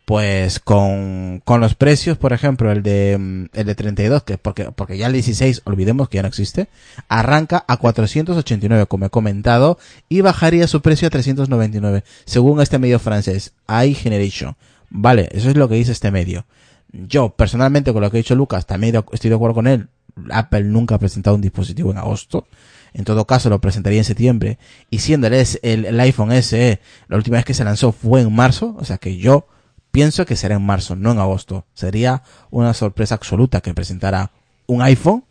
[0.05, 4.65] Pues con, con los precios, por ejemplo, el de, mm, el de 32, que porque,
[4.65, 6.67] porque ya el 16, olvidemos que ya no existe,
[7.09, 12.99] arranca a 489, como he comentado, y bajaría su precio a 399, según este medio
[12.99, 14.55] francés, iGeneration.
[14.91, 16.45] Vale, eso es lo que dice este medio.
[16.91, 19.89] Yo, personalmente, con lo que ha dicho Lucas, también estoy de acuerdo con él.
[20.31, 22.47] Apple nunca ha presentado un dispositivo en agosto.
[22.93, 24.57] En todo caso, lo presentaría en septiembre.
[24.89, 26.79] Y siendo el, el, el iPhone SE,
[27.09, 28.75] la última vez que se lanzó fue en marzo.
[28.79, 29.47] O sea que yo
[29.95, 31.65] pienso que será en marzo, no en agosto.
[31.73, 32.21] Sería
[32.51, 34.31] una sorpresa absoluta que presentara
[34.67, 35.23] un iPhone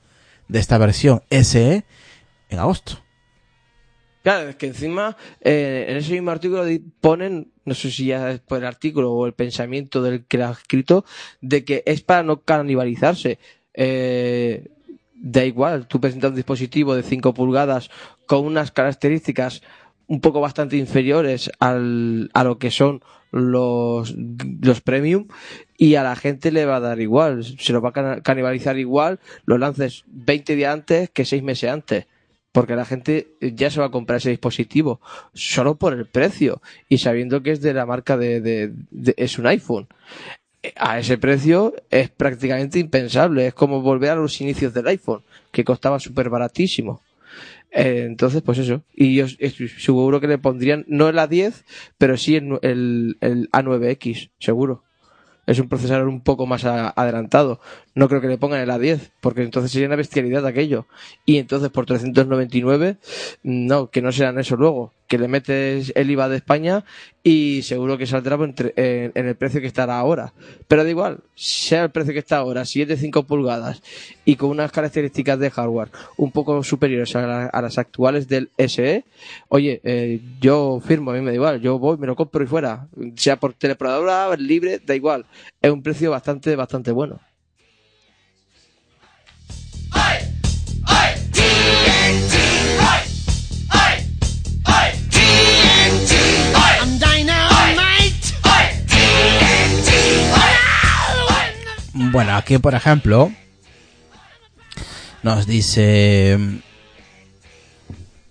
[0.48, 1.84] de esta versión SE
[2.48, 2.94] en agosto.
[4.22, 6.64] Claro, es que encima eh, en ese mismo artículo
[7.02, 10.46] ponen, no sé si ya es por el artículo o el pensamiento del que lo
[10.46, 11.04] ha escrito,
[11.42, 13.38] de que es para no canibalizarse.
[13.74, 14.70] Eh,
[15.14, 17.90] da igual, tú presentas un dispositivo de 5 pulgadas
[18.24, 19.60] con unas características
[20.06, 23.02] un poco bastante inferiores al, a lo que son
[23.34, 24.14] los,
[24.62, 25.26] los premium
[25.76, 29.18] y a la gente le va a dar igual, se lo va a canibalizar igual,
[29.44, 32.06] lo lances 20 días antes que 6 meses antes
[32.52, 35.00] porque la gente ya se va a comprar ese dispositivo
[35.32, 39.38] solo por el precio y sabiendo que es de la marca de, de- de- es
[39.40, 39.88] un iPhone
[40.76, 43.46] a ese precio es prácticamente impensable.
[43.48, 45.22] Es como volver a los inicios del iPhone,
[45.52, 47.03] que costaba súper baratísimo.
[47.74, 48.84] Eh, entonces, pues eso.
[48.94, 49.26] Y yo
[49.78, 51.64] seguro que le pondrían, no el A10,
[51.98, 54.84] pero sí el, el, el A9X, seguro.
[55.46, 57.60] Es un procesador un poco más adelantado.
[57.94, 60.86] No creo que le pongan el A10, porque entonces sería una bestialidad aquello.
[61.26, 62.96] Y entonces por 399,
[63.42, 64.92] no, que no serán eso luego.
[65.06, 66.84] Que le metes el IVA de España
[67.22, 70.32] y seguro que saldrá entre- en, el precio que estará ahora.
[70.66, 73.82] Pero da igual, sea el precio que está ahora, si es de 5 pulgadas
[74.24, 78.50] y con unas características de hardware un poco superiores a, la- a las actuales del
[78.56, 79.04] SE,
[79.48, 82.46] oye, eh, yo firmo, a mí me da igual, yo voy, me lo compro y
[82.46, 82.88] fuera.
[83.16, 85.26] Sea por teleproductora, libre, da igual.
[85.60, 87.20] Es un precio bastante, bastante bueno.
[89.94, 90.33] I'm
[102.14, 103.32] Bueno, aquí por ejemplo
[105.24, 106.38] nos dice...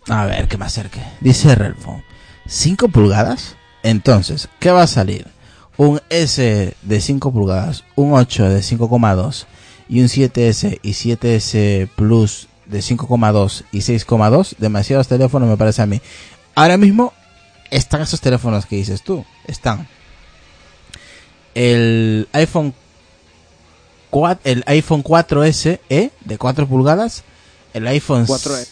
[0.07, 1.01] A ver, que me acerque.
[1.19, 2.01] Dice Relfon.
[2.47, 3.57] ¿5 pulgadas?
[3.83, 5.27] Entonces, ¿qué va a salir?
[5.75, 9.47] Un S de 5 pulgadas, un 8 de 5,2
[9.89, 14.55] y un 7S y 7S Plus de 5,2 y 6,2.
[14.59, 16.01] Demasiados teléfonos me parece a mí.
[16.55, 17.11] Ahora mismo
[17.69, 19.25] están esos teléfonos que dices tú.
[19.45, 19.89] Están
[21.53, 22.73] el iPhone
[24.13, 27.23] 4, el iPhone 4S E de 4 pulgadas,
[27.73, 28.67] el iPhone 4E.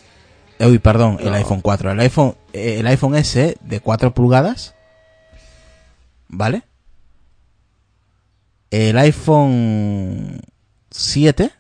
[0.59, 1.35] eh, Uy, perdón, el No.
[1.35, 4.75] iPhone 4, el iPhone eh, el iPhone SE de 4 pulgadas.
[6.27, 6.63] ¿Vale?
[8.69, 10.41] El iPhone
[10.91, 11.51] 7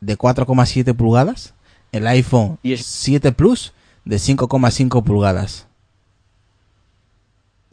[0.00, 1.54] de 4,7 pulgadas,
[1.92, 3.72] el iPhone Y es- 7 Plus
[4.04, 5.66] de 5,5 pulgadas.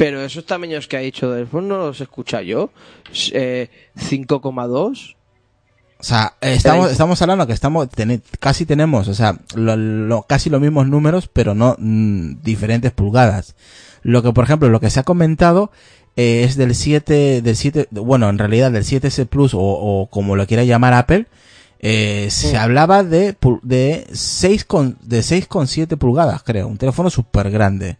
[0.03, 2.71] Pero esos tamaños que ha dicho del iPhone no los escucha yo.
[3.31, 5.15] Eh, 5,2.
[5.99, 10.49] O sea, estamos, estamos hablando que estamos tene- casi tenemos, o sea, lo- lo- casi
[10.49, 13.55] los mismos números, pero no mm, diferentes pulgadas.
[14.01, 15.71] Lo que, por ejemplo, lo que se ha comentado
[16.17, 20.35] eh, es del 7, del 7, bueno, en realidad del 7S Plus o, o como
[20.35, 21.27] lo quiera llamar Apple,
[21.79, 27.97] eh, se hablaba de, de 6 con, de 6,7 pulgadas, creo, un teléfono súper grande.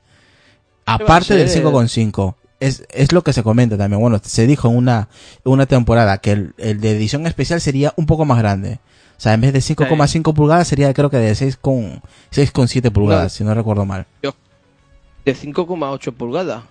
[0.85, 1.63] Aparte del ser?
[1.63, 2.35] 5,5.
[2.59, 3.99] Es, es lo que se comenta también.
[4.01, 5.09] Bueno, se dijo en una,
[5.43, 8.79] una temporada que el, el de edición especial sería un poco más grande.
[9.17, 13.33] O sea, en vez de 5,5 pulgadas sería creo que de 6 con 6,7 pulgadas,
[13.33, 13.37] No.
[13.37, 14.05] si no recuerdo mal.
[14.21, 16.63] De 5,8 pulgadas.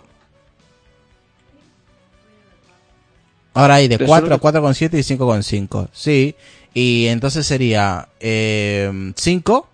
[3.55, 4.41] Ahora hay de Pero 4 solo a
[4.73, 5.89] 4,7 y 5,5.
[5.93, 6.35] Sí.
[6.75, 9.69] Y entonces sería eh, 5.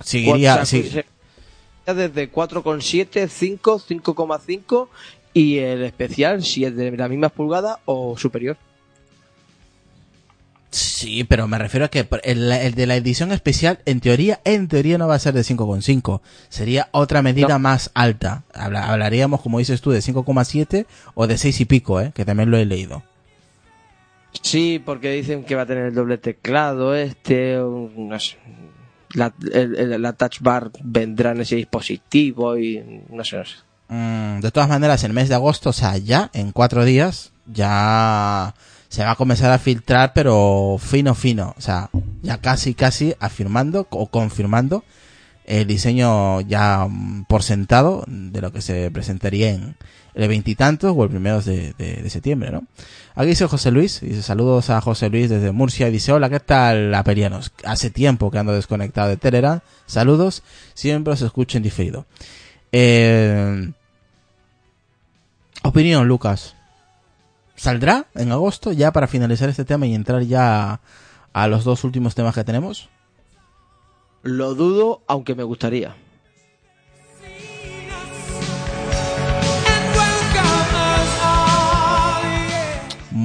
[0.00, 0.54] Seguiría.
[0.54, 1.02] O sea, sí.
[1.86, 4.88] Desde 4,7, 5, 5,5
[5.32, 8.56] y el especial si es de la misma pulgada o superior.
[10.70, 14.68] Sí, pero me refiero a que el, el de la edición especial, en teoría, en
[14.68, 16.20] teoría no va a ser de 5,5.
[16.48, 17.58] Sería otra medida No.
[17.60, 18.42] más alta.
[18.52, 22.12] Habla- hablaríamos, como dices tú, de 5,7 o de 6 y pico, ¿eh?
[22.14, 23.02] Que también lo he leído.
[24.42, 28.36] Sí, porque dicen que va a tener el doble teclado este, no sé,
[29.14, 33.54] la, el- la touch bar vendrá en ese dispositivo y no sé, no sé.
[33.88, 38.54] Mm, de todas maneras, el mes de agosto, o sea, ya en cuatro días, ya
[38.88, 41.54] se va a comenzar a filtrar, pero fino, fino.
[41.56, 41.90] O sea,
[42.22, 44.84] ya casi, casi afirmando o confirmando
[45.44, 49.76] el diseño ya mm, por sentado de lo que se presentaría en
[50.16, 52.64] el veintitantos o el primero de, septiembre, ¿no?
[53.14, 56.94] Aquí dice José Luis, dice saludos a José Luis desde Murcia, dice hola, ¿qué tal
[56.94, 57.52] apelianos?
[57.64, 60.42] Hace tiempo que ando desconectado de Telegram, saludos,
[60.74, 62.06] siempre os escucho en diferido.
[62.72, 63.72] Eh,
[65.62, 66.54] opinión, Lucas.
[67.54, 70.80] ¿Saldrá en agosto ya para finalizar este tema y entrar ya
[71.32, 72.88] a los dos últimos temas que tenemos?
[74.22, 75.94] Lo dudo, aunque me gustaría.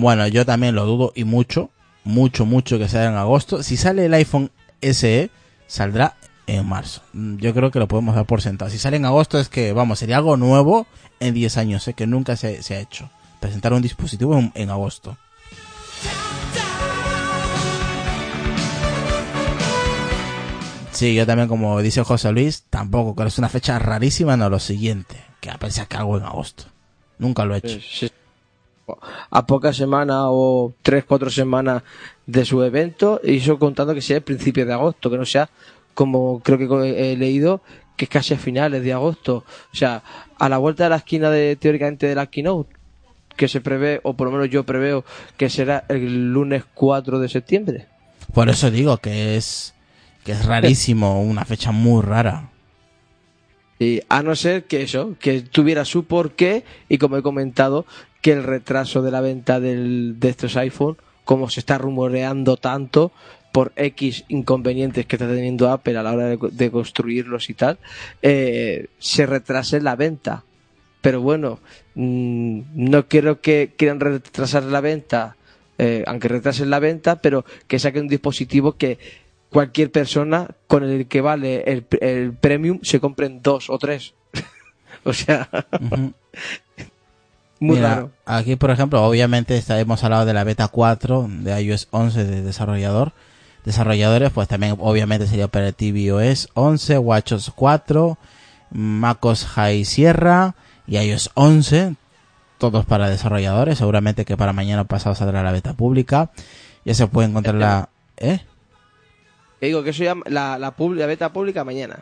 [0.01, 1.69] Bueno, yo también lo dudo y mucho,
[2.03, 3.61] mucho, mucho que salga en agosto.
[3.61, 4.49] Si sale el iPhone
[4.81, 5.29] SE,
[5.67, 6.15] saldrá
[6.47, 7.03] en marzo.
[7.13, 8.71] Mm, Yo creo que lo podemos dar por sentado.
[8.71, 10.87] Si sale en agosto es que, vamos, sería algo nuevo
[11.19, 11.93] en 10 años, ¿eh?
[11.93, 13.11] que nunca se, se ha hecho.
[13.39, 15.17] Presentar un dispositivo en, agosto.
[20.93, 24.57] Sí, yo también, como dice José Luis, tampoco, que es una fecha rarísima, no lo
[24.57, 25.59] siguiente, que a
[25.91, 26.63] hago en agosto.
[27.19, 27.79] Nunca lo he hecho.
[27.79, 28.11] Sí.
[29.29, 31.83] A pocas semanas o tres, cuatro semanas
[32.25, 35.49] de su evento, y eso contando que sea el principio de agosto, que no sea
[35.93, 37.61] como creo que he leído,
[37.97, 39.43] que es casi a finales de agosto.
[39.73, 40.03] O sea,
[40.39, 42.73] a la vuelta de la esquina de teóricamente de la keynote,
[43.35, 45.05] que se prevé, o por lo menos yo preveo,
[45.37, 47.87] que será el lunes 4 de septiembre.
[48.33, 49.73] Por eso digo que es
[50.23, 52.49] que es rarísimo, una fecha muy rara.
[53.79, 57.87] Y a no ser que eso, que tuviera su porqué y como he comentado,
[58.21, 63.11] que el retraso de la venta del, de estos iPhone, como se está rumoreando tanto
[63.51, 67.79] por X inconvenientes que está teniendo Apple a la hora de, construirlos y tal,
[68.21, 70.43] eh, se retrase la venta.
[71.01, 71.59] Pero bueno,
[71.95, 75.35] mm, no quiero que quieran retrasar la venta,
[75.77, 78.99] eh, aunque retrasen la venta, pero que saquen un dispositivo que
[79.49, 84.13] cualquier persona con el que vale el, el premium se compren dos o tres.
[85.03, 85.49] o sea.
[87.61, 88.11] Muy Mira, raro.
[88.25, 92.41] Aquí, por ejemplo, obviamente está- hemos hablado de la beta 4 de iOS 11 de
[92.41, 93.13] desarrollador.
[93.63, 98.17] Desarrolladores, pues también obviamente sería el tvOS 11, WatchOS 4,
[98.71, 100.55] MacOS High Sierra
[100.87, 101.95] y iOS 11.
[102.57, 103.77] Todos para desarrolladores.
[103.77, 106.31] Seguramente que para mañana pasado saldrá la beta pública.
[106.83, 107.89] Ya se puede encontrar la...
[108.17, 108.39] ¿Eh?
[109.59, 111.99] Que digo que eso ya la, la, pub- la beta pública mañana.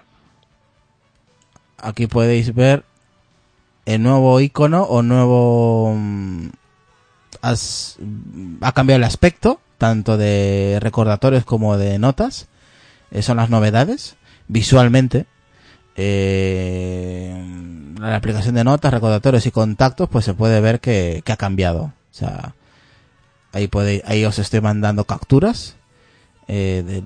[1.77, 2.83] Aquí podéis ver
[3.93, 6.47] el nuevo icono o nuevo mm,
[7.41, 7.97] has-
[8.61, 12.47] ha cambiado el aspecto tanto de recordatorios como de notas.
[13.11, 14.15] Eh, son las novedades
[14.47, 15.25] visualmente.
[15.95, 17.33] Eh,
[17.99, 21.81] la aplicación de notas recordatorios y contactos pues se puede ver que, que ha cambiado.
[21.83, 22.55] O sea
[23.51, 25.75] ahí podéis ahí os estoy mandando capturas
[26.51, 27.03] eh, de,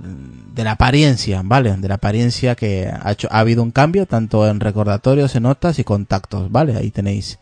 [0.56, 1.76] de la apariencia, ¿vale?
[1.76, 5.80] De la apariencia que ha hecho, ha habido un cambio tanto en recordatorios, en notas
[5.80, 6.78] y contactos, ¿vale?
[6.78, 7.40] Ahí tenéis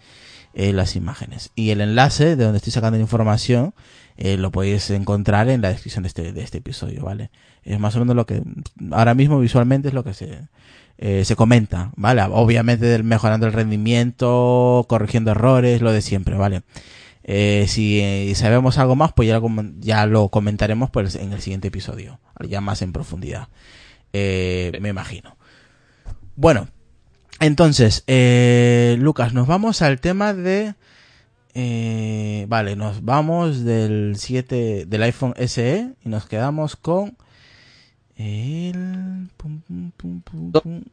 [0.55, 1.51] eh, las imágenes.
[1.55, 3.73] Y el enlace de donde estoy sacando la información
[4.17, 7.29] eh, lo podéis encontrar en la descripción de este, de este episodio, ¿vale?
[7.63, 8.41] Es más o menos lo que
[8.91, 10.47] ahora mismo visualmente es lo que se,
[10.97, 12.23] eh, se comenta, ¿vale?
[12.23, 16.63] Obviamente del- mejorando el rendimiento, corrigiendo errores, lo de siempre, ¿vale?
[17.23, 19.49] Eh, si eh, sabemos algo más, pues ya lo,
[19.79, 23.49] ya lo comentaremos pues, en el siguiente episodio, ya más en profundidad.
[24.13, 25.37] Eh, me imagino.
[26.35, 26.67] Bueno,
[27.39, 30.73] entonces, eh, Lucas, nos vamos al tema de...
[32.47, 37.17] vale, nos vamos del 7 del iPhone SE y nos quedamos con
[38.15, 40.83] el pum, pum, pum, pum, pum.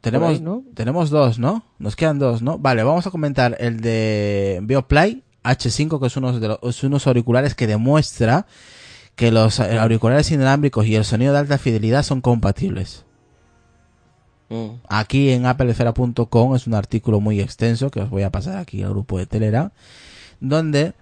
[0.00, 0.64] tenemos ahí, ¿no?
[0.74, 1.64] tenemos dos, ¿no?
[1.78, 2.58] Nos quedan dos, ¿no?
[2.58, 7.06] Vale, vamos a comentar el de Beoplay H5, que es uno de los, es unos
[7.06, 8.46] auriculares que demuestra
[9.16, 13.04] que los auriculares inalámbricos y el sonido de alta fidelidad son compatibles.
[14.88, 18.90] Aquí en applesfera.com es un artículo muy extenso que os voy a pasar aquí al
[18.90, 19.70] grupo de Telegram,
[20.40, 20.92] donde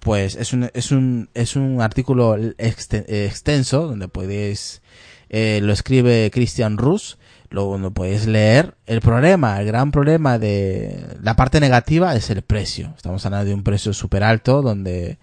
[0.00, 4.82] pues es un, es un, es un artículo exten- extenso donde podéis,
[5.28, 7.18] eh, lo escribe Christian Rus,
[7.52, 8.74] lo, lo podéis leer.
[8.86, 12.92] El problema, el gran problema de la parte negativa es el precio.
[12.96, 15.18] Estamos hablando de un precio súper alto donde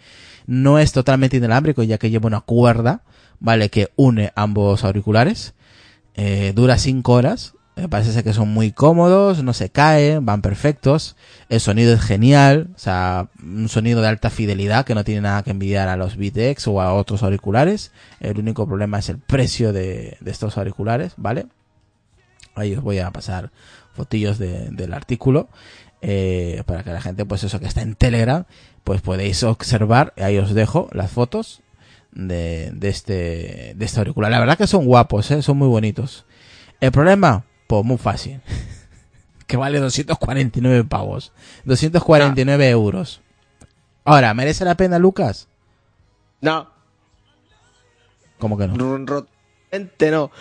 [0.46, 3.04] no es totalmente inalámbrico ya que lleva una cuerda,
[3.40, 5.54] vale, que une ambos auriculares.
[6.16, 7.54] Eh, dura 5 horas.
[7.76, 11.16] Me parece ser que son muy cómodos, no se caen, van perfectos.
[11.48, 15.44] El sonido es genial, o sea, un sonido de alta fidelidad que no tiene nada
[15.44, 17.94] que envidiar a los Vitex o a otros auriculares.
[18.20, 21.46] El único problema es el precio de estos auriculares, ¿vale?
[22.60, 23.51] Ahí os voy a pasar
[23.93, 25.49] fotillos de- del artículo
[26.01, 28.45] eh, para que la gente, pues eso que está en Telegram,
[28.84, 30.14] pues podéis observar.
[30.18, 31.62] Ahí os dejo las fotos
[32.12, 34.32] de, de este de este auricular.
[34.32, 35.41] La verdad que son guapos, ¿eh?
[35.41, 36.26] son muy bonitos.
[36.80, 38.39] El problema, pues muy fácil.
[39.47, 41.34] que vale 249 pavos.
[41.66, 43.22] 249 euros.
[44.05, 45.47] Ahora, ¿merece la pena, Lucas?
[46.41, 46.70] No,
[48.39, 48.74] ¿Cómo que no?
[48.78, 50.32] rotundamente no.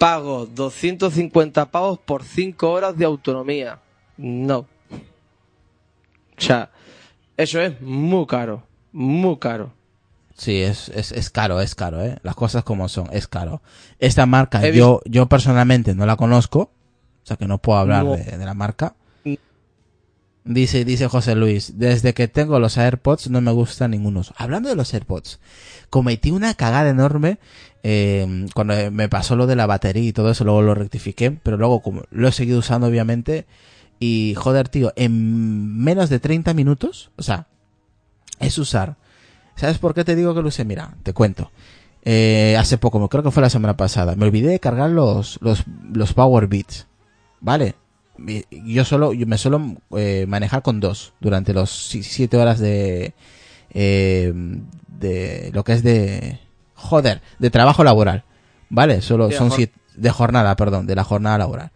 [0.00, 3.80] Pago 250 pavos por 5 horas de autonomía.
[4.16, 4.60] No.
[4.60, 4.66] O
[6.38, 6.70] sea,
[7.36, 8.62] eso es muy caro.
[8.92, 9.72] Muy caro.
[10.34, 12.16] Sí, es, es, es caro, es caro, ¿eh?
[12.22, 13.60] Las cosas como son, es caro.
[13.98, 16.70] Esta marca, yo, yo personalmente no la conozco, o
[17.26, 18.16] sea que no puedo hablar No.
[18.16, 18.94] de, de la marca.
[20.42, 24.22] Dice, dice José Luis, desde que tengo los AirPods no me gusta ninguno.
[24.36, 25.38] Hablando de los AirPods,
[25.90, 27.38] cometí una cagada enorme
[27.82, 31.56] eh, cuando me pasó lo de la batería y todo eso, luego lo rectifiqué, pero
[31.56, 33.46] luego como lo he seguido usando obviamente
[33.98, 37.46] y joder tío, en menos de 30 minutos, o sea,
[38.38, 38.96] es usar.
[39.56, 40.64] ¿Sabes por qué te digo que lo usé?
[40.64, 41.50] Mira, te cuento.
[42.02, 45.64] Eh, hace poco, creo que fue la semana pasada, me olvidé de cargar los, los,
[45.92, 46.86] los Power Beats.
[47.42, 47.74] ¿Vale?
[48.50, 53.14] Yo solo, yo me suelo eh, manejar con dos durante los si- siete horas de,
[53.72, 54.32] eh,
[54.98, 56.38] de lo que es de,
[56.74, 58.24] joder, de trabajo laboral.
[58.68, 59.00] ¿Vale?
[59.02, 61.70] Solo De son siete, de jornada, perdón, de la jornada laboral.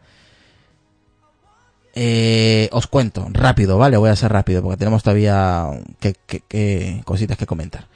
[1.97, 3.97] Eh, os cuento, rápido, ¿vale?
[3.97, 5.68] Voy a ser rápido porque tenemos todavía
[6.01, 7.86] que, que- que cositas que comentar.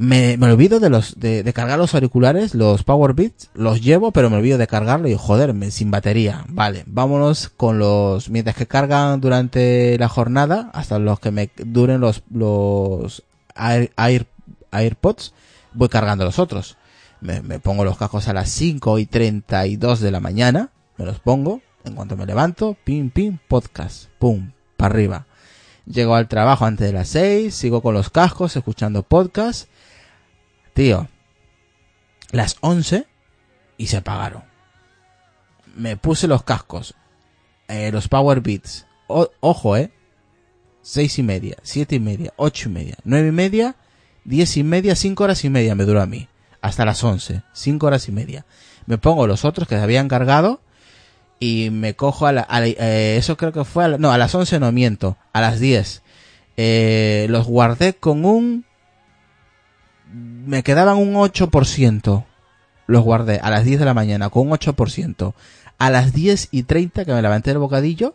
[0.00, 4.12] Me, me olvido de los de, de cargar los auriculares, los Power Beats, los llevo,
[4.12, 6.44] pero me olvido de cargarlo y joder, me- sin batería.
[6.48, 12.00] Vale, vámonos con los mientras que cargan durante la jornada, hasta los que me duren
[12.00, 13.24] los los
[13.56, 14.28] Air, Air-
[14.70, 15.34] AirPods,
[15.74, 16.76] voy cargando los otros.
[17.20, 21.18] Me, me pongo los cascos a las 5 y 32 de la mañana, me los
[21.18, 25.26] pongo, en cuanto me levanto, pim, pim, podcast, pum, para arriba.
[25.86, 29.68] Llego al trabajo antes de las 6, sigo con los cascos, escuchando podcast.
[30.78, 31.08] Tío,
[32.30, 33.04] las 11
[33.78, 34.44] y se apagaron.
[35.74, 36.94] Me puse los cascos,
[37.66, 38.86] eh, los Power Beats.
[39.08, 39.90] Ojo, eh.
[40.82, 43.74] 6 y media, 7 y media, 8 y media, 9 y media,
[44.22, 46.28] 10 y media, 5 horas y media me duró a mí.
[46.60, 48.46] Hasta las 11, 5 horas y media.
[48.86, 50.60] Me pongo los otros que se habían cargado
[51.40, 54.12] y me cojo a la, a la- eh, eso creo que fue a la- no,
[54.12, 56.02] a las 11 no miento, a las 10.
[56.56, 58.64] Eh, los guardé con un,
[60.12, 62.24] me quedaban un 8%.
[62.86, 65.34] Los guardé a las 10 de la mañana con un 8%.
[65.78, 68.14] A las 10 y 30 que me levanté del bocadillo,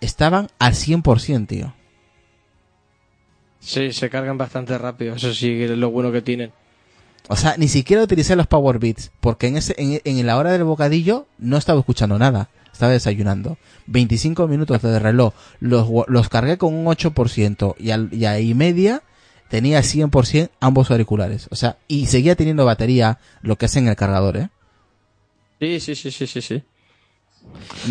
[0.00, 1.74] estaban al 100%, tío.
[3.60, 5.14] Sí, se cargan bastante rápido.
[5.14, 6.52] Eso sí es lo bueno que tienen.
[7.28, 10.52] O sea, ni siquiera utilicé los Power Beats, porque en, ese, en, en la hora
[10.52, 13.56] del bocadillo no estaba escuchando nada, estaba desayunando.
[13.86, 19.02] 25 minutos de reloj, los, los cargué con un 8% y, al, y ahí media
[19.54, 21.46] tenía 100% ambos auriculares.
[21.52, 24.48] O sea, y seguía teniendo batería, lo que es en el cargador, ¿eh?
[25.60, 26.62] Sí, sí, sí, sí, sí, sí.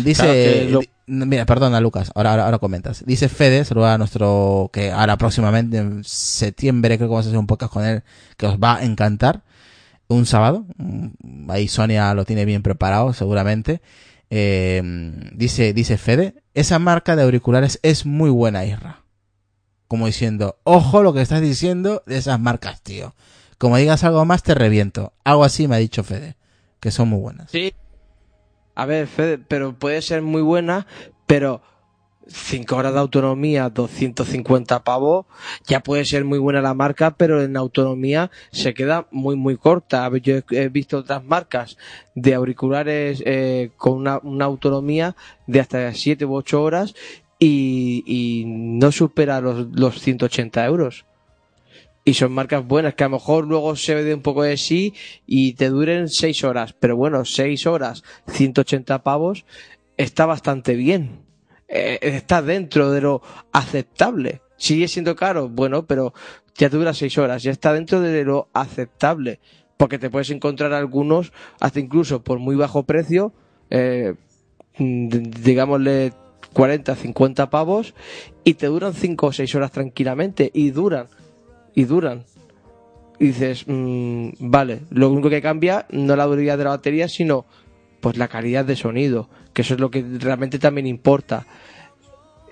[0.04, 3.02] Dice, Claro lo- mira, perdona Lucas, ahora, ahora, ahora comentas.
[3.06, 7.38] Dice Fede, saluda a nuestro, que ahora próximamente en septiembre creo que vamos a hacer
[7.38, 8.02] un podcast con él,
[8.36, 9.42] que os va a encantar.
[10.06, 13.80] Un sábado, mm, ahí Sonia lo tiene bien preparado seguramente.
[14.28, 14.82] Eh,
[15.32, 19.03] dice, dice Fede, esa marca de auriculares es muy buena, Isra.
[19.94, 23.14] Como diciendo, ojo lo que estás diciendo de esas marcas, tío.
[23.58, 25.12] Como digas algo más, te reviento.
[25.22, 26.34] Algo así me ha dicho Fede,
[26.80, 27.52] que son muy buenas.
[27.52, 27.74] Sí.
[28.74, 30.88] A ver, Fede, pero puede ser muy buena,
[31.28, 31.62] pero
[32.26, 35.26] 5 horas de autonomía, 250 pavos,
[35.64, 40.10] ya puede ser muy buena la marca, pero en autonomía se queda muy, muy corta.
[40.18, 41.76] Yo he, he visto otras marcas
[42.16, 45.14] de auriculares eh, con una, una autonomía
[45.46, 46.94] de hasta 7 u 8 horas
[47.38, 51.04] y, no supera los, los 180 euros.
[52.06, 54.92] Y son marcas buenas que a lo mejor luego se ve un poco de sí
[55.26, 56.74] y te duren 6 horas.
[56.78, 59.46] Pero bueno, 6 horas, 180 pavos,
[59.96, 61.24] está bastante bien.
[61.68, 63.22] Eh, está dentro de lo
[63.52, 64.42] aceptable.
[64.56, 66.12] Sigue siendo caro, bueno, pero
[66.56, 69.40] ya dura 6 horas, ya está dentro de lo aceptable.
[69.78, 73.32] Porque te puedes encontrar algunos, hasta incluso por muy bajo precio,
[73.70, 74.14] eh,
[74.78, 76.12] mm, digámosle
[76.54, 77.94] 40, 50 pavos,
[78.44, 81.08] y te duran 5 o 6 horas tranquilamente, y duran
[81.74, 82.24] y duran.
[83.18, 87.44] Y dices, mm, vale, lo único que cambia no la durabilidad de la batería, sino
[88.00, 91.46] pues la calidad de sonido, que eso es lo que realmente también importa.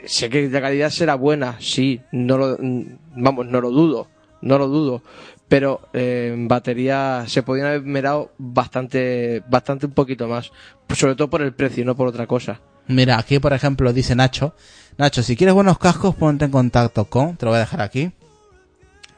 [0.05, 2.83] Sé que la calidad será buena, sí, no lo, mm,
[3.17, 4.09] vamos, no lo dudo,
[4.41, 5.03] no lo dudo,
[5.49, 10.51] pero eh, en batería se podían haber mirado bastante, bastante un poquito más,
[10.95, 12.61] sobre todo por el precio, no por otra cosa.
[12.89, 14.55] Mira, aquí por ejemplo dice Nacho.
[14.99, 17.37] Nacho, si quieres buenos cascos, ponte en contacto con.
[17.37, 18.13] Te lo voy a dejar aquí.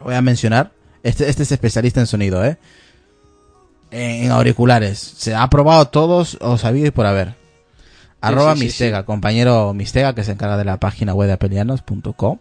[0.00, 0.72] Lo voy a mencionar.
[1.02, 2.56] Este, este es especialista en sonido, ¿eh?
[3.90, 4.98] En, en auriculares.
[4.98, 7.34] Se ha probado todos, os sabido y por haber.
[8.20, 12.38] Arroba sí, sí, Mistega, compañero Mistega que se encarga de la página web de apelianos.com.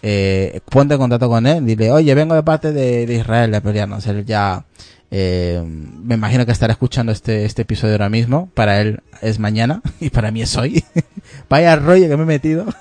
[0.00, 3.56] Eh, ponte en contacto con él, dile, oye, vengo de parte de, de Israel de
[3.56, 4.06] Apelianos.
[4.06, 4.64] Él ya,
[5.10, 8.50] eh, me imagino que estará escuchando este, este episodio ahora mismo.
[8.54, 10.84] Para él es mañana y para mí es hoy.
[11.48, 12.66] Vaya rollo que me he metido.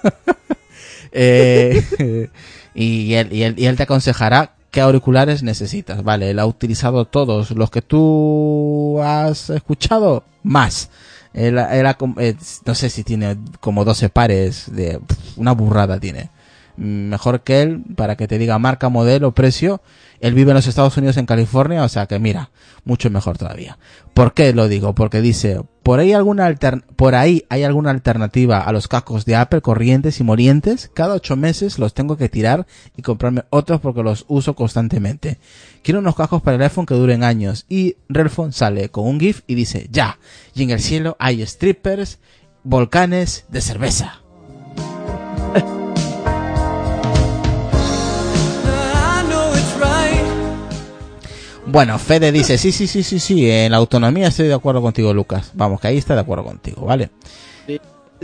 [1.13, 2.29] Eh,
[2.75, 6.03] y, él, y, él, y él te aconsejará qué auriculares necesitas.
[6.03, 10.89] Vale, él ha utilizado todos los que tú has escuchado, más.
[11.33, 14.99] Él, él ha eh, no sé si tiene como 12 pares de
[15.37, 16.29] una burrada tiene.
[16.77, 19.81] Mejor que él, para que te diga marca, modelo, precio.
[20.19, 22.51] Él vive en los Estados Unidos, en California, o sea que mira,
[22.85, 23.77] mucho mejor todavía.
[24.13, 24.93] ¿Por qué lo digo?
[24.95, 26.53] Porque dice, por ahí alguna
[26.95, 30.91] por ahí hay alguna alternativa a los cascos de Apple corrientes y molientes.
[30.93, 35.39] Cada ocho meses los tengo que tirar y comprarme otros porque los uso constantemente.
[35.83, 37.65] Quiero unos cascos para el iPhone que duren años.
[37.69, 40.19] Y Relfon sale con un GIF y dice, ya.
[40.53, 42.19] Y en el cielo hay strippers,
[42.63, 44.26] volcanes de cerveza.
[51.69, 55.13] Bueno, Fede dice, sí, sí, sí, sí, sí, en la autonomía estoy de acuerdo contigo,
[55.13, 55.51] Lucas.
[55.53, 57.09] Vamos, que ahí está de acuerdo contigo, ¿vale?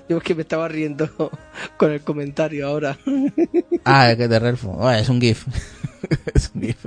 [0.09, 1.07] Yo es que me estaba riendo
[1.77, 2.97] con el comentario ahora.
[3.85, 4.69] Ah, es que de Relfo.
[4.69, 5.45] Bueno, es un GIF.
[6.33, 6.85] es un GIF.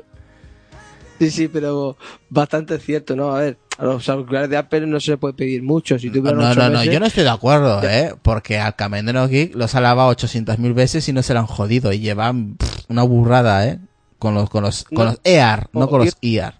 [1.18, 1.96] Sí, sí, pero
[2.30, 3.34] bastante cierto, ¿no?
[3.36, 5.98] A ver, a los auriculares de Apple no se le puede pedir mucho.
[5.98, 8.14] Si No, no, no, meses- yo no estoy de acuerdo, ¿eh?
[8.22, 11.92] Porque al Camendero Geek los ha lavado 800.000 veces y no se lo han jodido.
[11.92, 13.78] Y llevan pff, una burrada, ¿eh?
[14.18, 15.04] Con los, con los, con No.
[15.12, 16.58] los EAR, no con los IAR.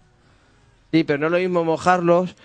[0.91, 2.35] Sí, pero no es lo mismo mojarlos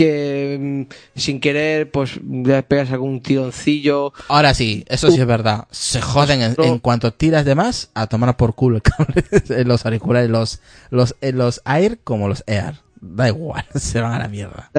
[0.00, 4.12] que mm, sin querer, pues le pegas algún tironcillo.
[4.28, 5.66] Ahora sí, eso sí es verdad.
[5.70, 9.24] Se joden en, cuanto tiras de más a tomar por culo el cable
[9.60, 12.76] en los auriculares, los, los, los Air como los EAR.
[13.00, 14.70] Da igual, se van a la mierda.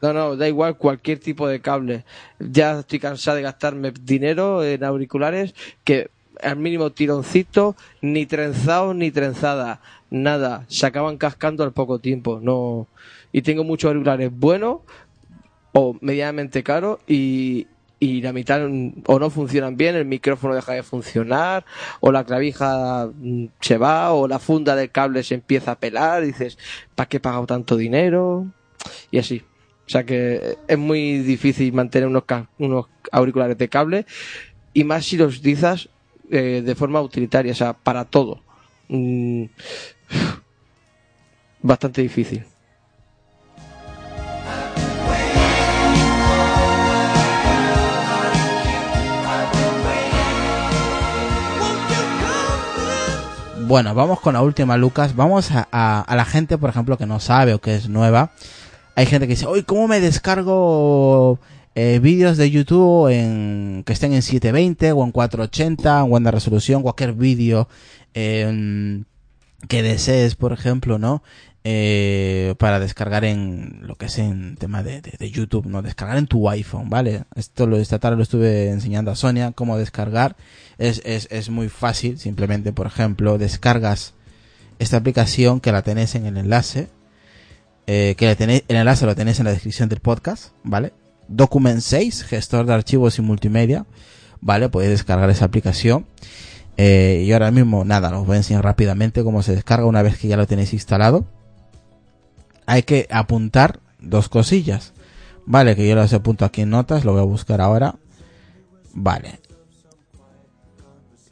[0.00, 2.04] No, no, da igual cualquier tipo de cable.
[2.38, 6.10] Ya estoy cansado de gastarme dinero en auriculares que
[6.42, 9.80] al mínimo tironcito, ni trenzado ni trenzada,
[10.10, 10.64] nada.
[10.68, 12.40] Se acaban cascando al poco tiempo.
[12.42, 12.86] No.
[13.32, 14.80] Y tengo muchos auriculares buenos
[15.72, 17.66] o medianamente caros y,
[18.00, 18.62] y la mitad
[19.06, 21.64] o no funcionan bien, el micrófono deja de funcionar,
[22.00, 26.22] o la clavija mm, se va, o la funda del cable se empieza a pelar,
[26.22, 26.58] y dices,
[26.94, 28.46] ¿para qué he pagado tanto dinero?
[29.10, 29.42] Y así.
[29.86, 32.24] O sea que es muy difícil mantener unos,
[32.58, 34.06] unos auriculares de cable,
[34.74, 35.88] y más si los utilizas
[36.30, 38.40] eh, de forma utilitaria, o sea, para todo.
[38.88, 39.44] Mm,
[41.62, 42.44] bastante difícil.
[53.66, 55.14] Bueno, vamos con la última, Lucas.
[55.14, 58.30] Vamos a, a- la gente, por ejemplo, que no sabe o que es nueva.
[58.94, 61.38] Hay gente que dice, oye, ¿cómo me descargo
[61.80, 66.30] eh, vídeos de YouTube en, que estén en 720 o en 480 o en buena
[66.32, 66.82] resolución?
[66.82, 67.68] Cualquier vídeo
[68.14, 69.02] eh,
[69.68, 71.22] que desees, por ejemplo, ¿no?
[71.64, 75.82] Eh, para descargar en lo que es en tema de, de- YouTube, ¿no?
[75.82, 77.24] Descargar en tu iPhone, ¿vale?
[77.36, 80.36] Esto lo, esta tarde lo estuve enseñando a Sonia, cómo descargar.
[80.78, 84.14] Es, es, es muy fácil, simplemente, por ejemplo, descargas
[84.78, 86.88] esta aplicación que la tenés en el enlace,
[87.86, 90.92] eh, que la tenéis, el enlace lo tenéis en la descripción del podcast, ¿vale?
[91.28, 93.86] Document 6, gestor de archivos y multimedia,
[94.40, 94.68] ¿vale?
[94.68, 96.06] Podéis descargar esa aplicación.
[96.76, 100.16] Eh, y ahora mismo, nada, os voy a enseñar rápidamente cómo se descarga una vez
[100.16, 101.26] que ya lo tenéis instalado.
[102.66, 104.92] Hay que apuntar dos cosillas.
[105.44, 107.96] Vale, que yo los apunto aquí en notas, lo voy a buscar ahora.
[108.92, 109.40] Vale.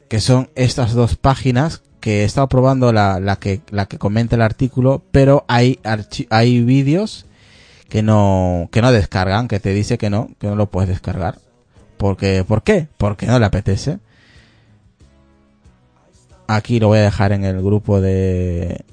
[0.09, 4.35] Que son estas dos páginas que he estado probando la, la que, la que comenta
[4.35, 5.79] el artículo, pero hay,
[6.29, 7.25] hay vídeos
[7.89, 11.39] que no, que no descargan, que te dice que no, que no lo puedes descargar.
[11.97, 12.87] Porque, ¿por qué?
[12.97, 13.99] Porque no le apetece.
[16.47, 18.85] Aquí lo voy a dejar en el grupo de,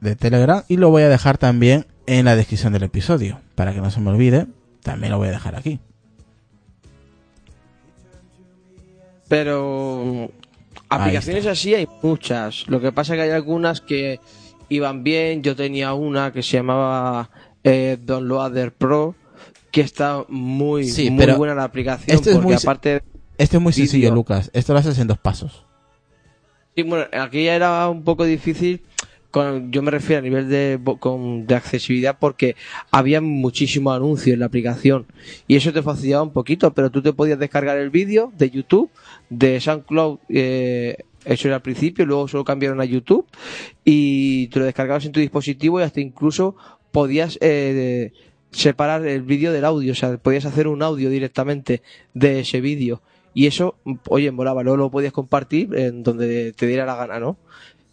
[0.00, 3.40] de Telegram y lo voy a dejar también en la descripción del episodio.
[3.54, 4.46] Para que no se me olvide,
[4.82, 5.80] también lo voy a dejar aquí.
[9.28, 10.30] Pero
[10.88, 12.66] aplicaciones así hay muchas.
[12.68, 14.20] Lo que pasa es que hay algunas que
[14.68, 15.42] iban bien.
[15.42, 17.30] Yo tenía una que se llamaba
[17.68, 19.14] eh, Downloader Pro,
[19.72, 22.14] que está muy, Sí, muy pero buena la aplicación.
[22.16, 23.02] esto es porque muy se- aparte,
[23.38, 24.14] Esto es muy sencillo.
[24.14, 24.50] Lucas.
[24.54, 25.66] Esto lo haces en dos pasos.
[26.76, 28.82] sí, bueno, aquí ya era un poco difícil.
[29.32, 32.56] Con, yo me refiero a nivel de, con- de accesibilidad porque
[32.90, 35.04] había muchísimos anuncios en la aplicación
[35.46, 38.88] y eso te facilitaba un poquito, pero tú te podías descargar el vídeo de YouTube,
[39.28, 40.96] de SoundCloud, eh,
[41.26, 43.26] eso era al principio, luego solo cambiaron a YouTube
[43.84, 46.56] y te lo descargabas en tu dispositivo y hasta incluso
[46.96, 48.14] podías eh,
[48.52, 51.82] separar el vídeo del audio, o sea, podías hacer un audio directamente
[52.14, 53.02] de ese vídeo
[53.34, 53.76] y eso,
[54.08, 57.36] oye, molaba, luego lo podías compartir en donde te diera la gana, ¿no?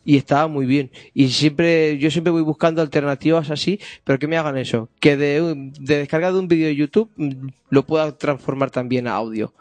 [0.06, 0.90] y estaba muy bien.
[1.14, 5.72] Y siempre, yo siempre voy buscando alternativas así, pero que me hagan eso, que de,
[5.82, 9.54] de descargar de un vídeo de YouTube mm, lo pueda transformar también a audio,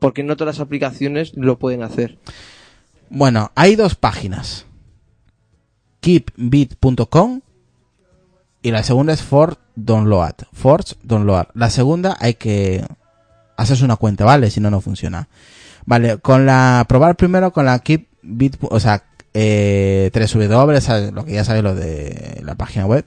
[0.00, 2.18] porque no todas las aplicaciones lo pueden hacer.
[3.10, 4.66] Bueno, hay dos páginas.
[6.00, 7.42] keepbeat.com
[8.68, 10.34] y la segunda es Force Download.
[10.52, 11.46] Force Download.
[11.54, 12.84] La segunda hay que
[13.56, 14.50] hacerse una cuenta, ¿vale?
[14.50, 15.26] Si no, no funciona.
[15.86, 21.12] Vale, con la, probar primero con la Keepbeat, o sea, eh, 3W, ¿sabes?
[21.14, 23.06] lo que ya sabéis lo de la página web,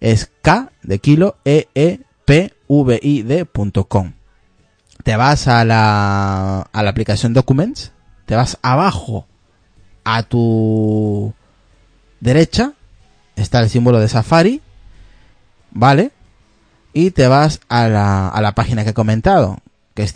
[0.00, 3.46] es K de kilo, E, E, P, V, I, D.
[5.04, 7.92] Te vas a la, a la aplicación Documents,
[8.24, 9.28] te vas abajo
[10.02, 11.32] a tu
[12.18, 12.72] derecha,
[13.36, 14.62] está el símbolo de Safari,
[15.76, 16.10] ¿vale?
[16.92, 19.58] Y te vas a la, a la página que he comentado,
[19.94, 20.12] que es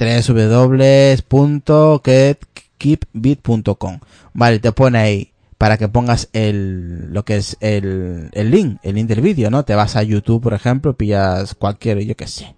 [2.79, 3.99] www.keepbit.com.
[4.33, 8.95] Vale, te pone ahí para que pongas el, lo que es el, el link, el
[8.95, 9.65] link del vídeo, ¿no?
[9.65, 12.55] Te vas a YouTube, por ejemplo, pillas cualquier, yo qué sé,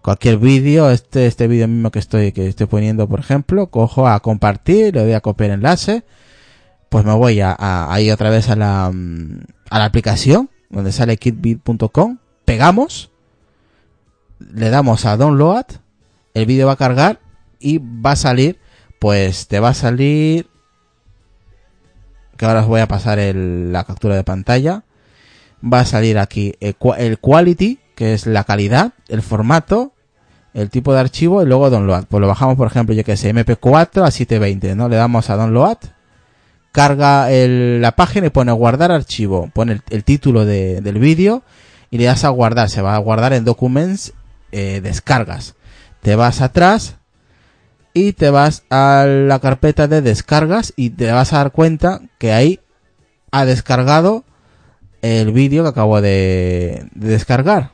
[0.00, 4.20] cualquier vídeo, este, este vídeo mismo que estoy, que estoy poniendo, por ejemplo, cojo a
[4.20, 6.04] compartir, le doy a copiar enlace,
[6.88, 9.40] pues me voy a, a- ahí otra vez a la, mm,
[9.70, 13.10] a la aplicación, donde sale kitbit.com, pegamos,
[14.38, 15.66] le damos a download,
[16.32, 17.20] el vídeo va a cargar
[17.58, 18.58] y va a salir,
[18.98, 20.46] pues te va a salir,
[22.36, 24.84] que ahora os voy a pasar el- la captura de pantalla,
[25.62, 29.92] va a salir aquí el, qua- el quality, que es la calidad, el formato,
[30.52, 32.04] el tipo de archivo y luego download.
[32.06, 34.88] Pues lo bajamos, por ejemplo, yo que sé, MP4 a 720, ¿no?
[34.88, 35.78] Le damos a download,
[36.72, 41.42] carga el- la página y pone guardar archivo, pone el, el título de- del vídeo
[41.90, 44.12] y le das a guardar, se va a guardar en documents,
[44.52, 45.54] eh, descargas.
[46.02, 46.96] Te vas atrás
[47.94, 52.32] y te vas a la carpeta de descargas y te vas a dar cuenta que
[52.32, 52.60] ahí
[53.30, 54.24] ha descargado
[55.02, 57.72] el vídeo que acabo de, de descargar.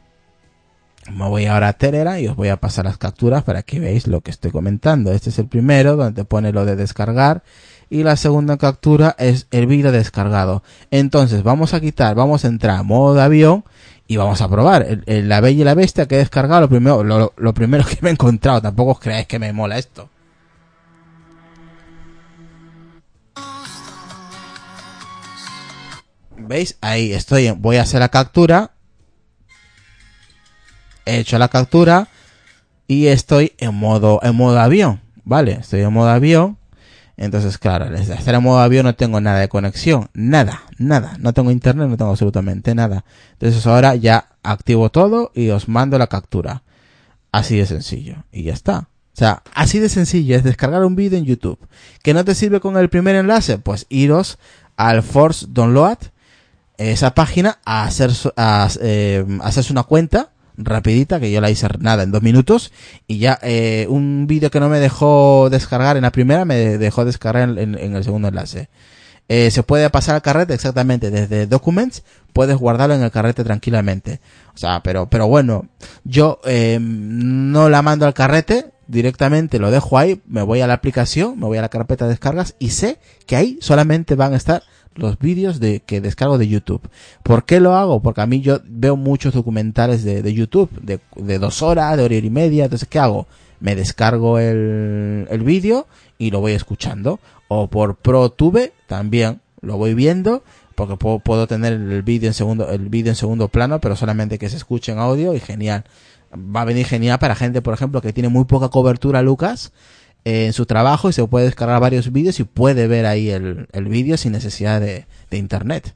[1.11, 4.07] Me voy ahora a Telegram y os voy a pasar las capturas para que veáis
[4.07, 5.13] lo que estoy comentando.
[5.13, 7.43] Este es el primero donde pone lo de descargar
[7.91, 10.63] y la segunda captura es el vídeo descargado.
[10.91, 13.65] Entonces vamos a quitar, vamos a entrar a modo de avión
[14.07, 14.87] y vamos a probar.
[15.07, 18.09] El- la Bella y la Bestia que he descargado, lo primero, lo, primero que me
[18.11, 18.61] he encontrado.
[18.63, 20.09] Tampoco os creáis que me mola esto.
[26.37, 26.77] ¿Veis?
[26.81, 27.51] Ahí estoy.
[27.51, 28.73] Voy a hacer la captura.
[31.05, 32.09] He hecho la captura.
[32.89, 35.01] Y estoy en modo, en modo avión.
[35.25, 35.53] ¿Vale?
[35.53, 36.59] Estoy en modo avión.
[37.23, 40.11] Entonces, claro, desde en modo avión no tengo nada de conexión.
[40.13, 41.17] Nada, nada.
[41.21, 43.05] No tengo internet, no tengo absolutamente nada.
[43.35, 46.65] Entonces ahora ya activo todo y os mando la captura.
[47.31, 48.25] Así de sencillo.
[48.33, 48.89] Y ya está.
[49.15, 51.61] O sea, así de sencillo es descargar un vídeo en YouTube.
[52.03, 53.57] ¿Que no te sirve con el primer enlace?
[53.59, 54.41] Pues iros
[54.77, 55.99] al Force Download,
[56.77, 61.67] esa página, a, hacer, su- a, eh, hacerse una cuenta rapidita, que yo la hice
[61.79, 62.73] nada en dos minutos,
[63.07, 67.05] y ya eh, un vídeo que no me dejó descargar en la primera, me dejó
[67.05, 68.69] descargar en, el segundo enlace.
[69.29, 74.21] Eh, se puede pasar al carrete exactamente desde Documents, puedes guardarlo en el carrete tranquilamente.
[74.55, 75.67] O sea, pero, pero bueno,
[76.05, 80.75] yo eh, no la mando al carrete, directamente lo dejo ahí, me voy a la
[80.75, 84.37] aplicación, me voy a la carpeta de descargas y sé que ahí solamente van a
[84.37, 84.63] estar
[84.95, 86.83] los vídeos de que descargo de YouTube.
[87.23, 88.01] ¿Por qué lo hago?
[88.01, 92.05] Porque a mí yo veo muchos documentales de, de YouTube, de, de dos horas, de
[92.05, 93.27] hora y media, entonces ¿qué hago?
[93.61, 95.87] Me descargo el, el vídeo
[96.19, 97.21] y lo voy escuchando.
[97.49, 100.43] O por ProTube también lo voy viendo,
[100.75, 104.39] porque puedo, puedo tener el vídeo en segundo, el vídeo en segundo plano, pero solamente
[104.39, 105.85] que se escuche en audio y genial.
[106.35, 109.73] Va a venir genial para gente, por ejemplo, que tiene muy poca cobertura, Lucas,
[110.25, 113.85] en su trabajo y se puede descargar varios vídeos y puede ver ahí el, el
[113.87, 115.95] vídeo sin necesidad de, de internet.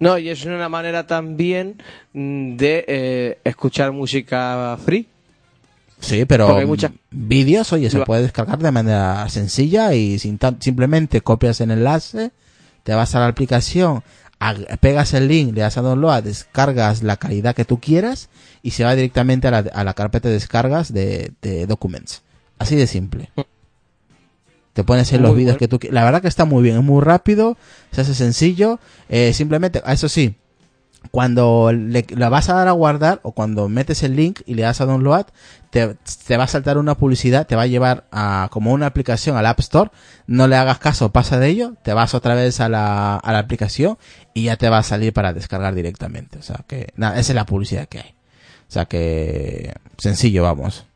[0.00, 1.82] No, y es una manera también
[2.12, 5.06] mm, de eh, escuchar música free.
[6.00, 10.38] Sí, pero Porque hay mucha- vídeos, oye, se puede descargar de manera sencilla y sin
[10.38, 12.30] tan- simplemente copias el enlace,
[12.84, 14.04] te vas a la aplicación,
[14.80, 18.28] pegas el link, le das a download, descargas la calidad que tú quieras
[18.62, 22.22] y se va directamente a la, a la carpeta de descargas de, de Documents.
[22.58, 23.30] Así de simple.
[24.72, 25.78] Te pones en los Muy vídeos bueno.
[25.80, 27.56] que tú La verdad que está muy bien, es muy rápido,
[27.90, 28.78] se hace sencillo.
[29.08, 30.36] eh, simplemente, eso sí,
[31.10, 34.62] cuando le, la vas a dar a guardar o cuando metes el link y le
[34.62, 35.26] das a download,
[35.70, 35.96] te,
[36.26, 39.46] te va a saltar una publicidad, te va a llevar a como una aplicación al
[39.46, 39.90] App Store,
[40.26, 43.38] no le hagas caso, pasa de ello, te vas otra vez a la, a la
[43.38, 43.96] aplicación
[44.34, 46.38] y ya te va a salir para descargar directamente.
[46.38, 48.14] O sea que, nada, esa es la publicidad que hay.
[48.68, 50.87] O sea que, sencillo, vamos.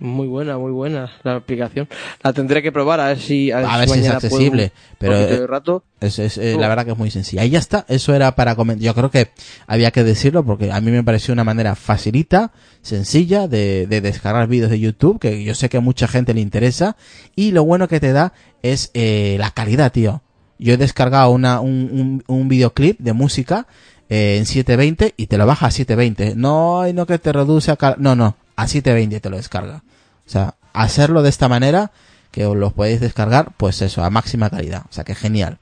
[0.00, 1.88] Muy buena, muy buena la aplicación.
[2.22, 4.72] La tendré que probar a ver si a ver, A ver si es puedo accesible,
[4.96, 5.82] pero, eh, rato.
[6.00, 6.60] Es, es, eh, Oh.
[6.60, 7.44] la verdad que es muy sencilla.
[7.44, 8.84] Y ya está, eso era para comentar.
[8.84, 9.30] Yo creo que
[9.66, 14.46] había que decirlo porque a mí me pareció una manera facilita, sencilla de, de descargar
[14.46, 16.96] vídeos de YouTube, que yo sé que a mucha gente le interesa.
[17.34, 18.32] Y lo bueno que te da
[18.62, 20.22] es eh, la calidad, tío.
[20.60, 23.66] Yo he descargado una, un, un, un videoclip de música
[24.08, 26.34] eh, en 720 y te lo baja a 720.
[26.36, 27.96] No, y no que te reduce a...
[27.98, 29.82] No, no, a 720 te lo descarga.
[30.26, 31.92] O sea, hacerlo de esta manera,
[32.30, 34.82] que os los podéis descargar, pues eso, a máxima calidad.
[34.88, 35.58] O sea, que genial.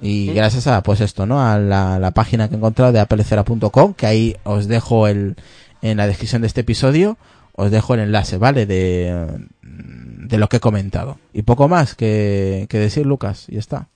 [0.00, 1.40] Y gracias a, pues esto, ¿no?
[1.40, 5.36] A la, la página que he encontrado de aplecera.com, que ahí os dejo el,
[5.80, 7.18] en la descripción de este episodio,
[7.54, 8.66] os dejo el enlace, ¿vale?
[8.66, 11.18] De, de lo que he comentado.
[11.32, 13.88] Y poco más que, que decir, Lucas, y ya está.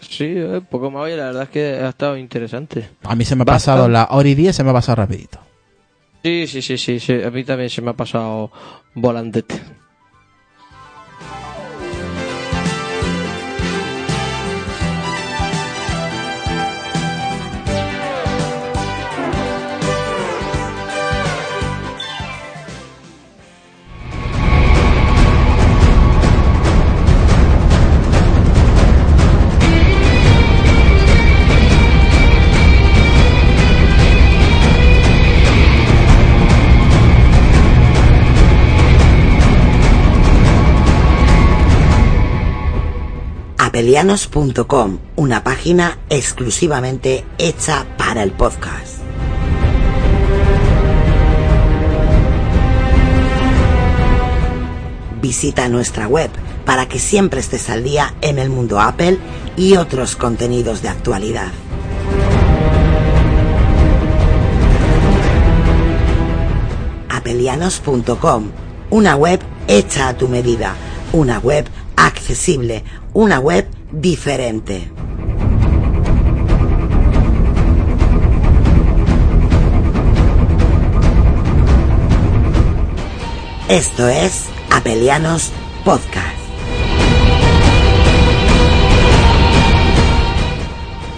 [0.00, 1.04] Sí, eh, poco más.
[1.04, 2.88] Oye, la verdad es que ha estado interesante.
[3.02, 5.40] A mí se me ha pasado la hora y diez, se me ha pasado rapidito.
[6.22, 7.22] Sí, sí, sí, sí, sí.
[7.22, 8.50] A mí también se me ha pasado
[8.94, 9.60] volantete.
[43.78, 48.98] apelianos.com, una página exclusivamente hecha para el podcast.
[55.22, 56.28] Visita nuestra web
[56.64, 59.16] para que siempre estés al día en el mundo Apple
[59.56, 61.52] y otros contenidos de actualidad.
[67.10, 68.50] apelianos.com,
[68.90, 70.74] una web hecha a tu medida,
[71.12, 71.64] una web
[72.08, 74.90] accesible, una web diferente.
[83.68, 85.52] Esto es Apelianos
[85.84, 86.38] Podcast.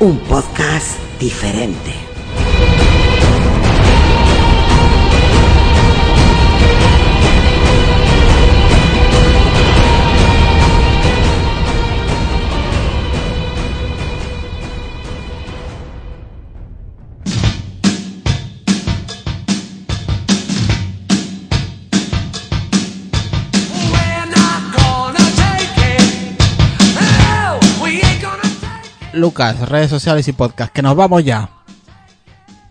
[0.01, 2.09] Un podcast diferente.
[29.31, 31.49] Lucas, redes sociales y podcast, que nos vamos ya.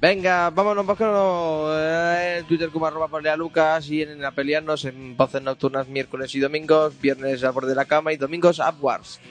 [0.02, 5.42] Venga, vámonos, vámonos eh, en Twitter como arroba Polea Lucas y en Apelianos en voces
[5.42, 9.22] nocturnas miércoles y domingos, viernes a borde de la cama y domingos upwards.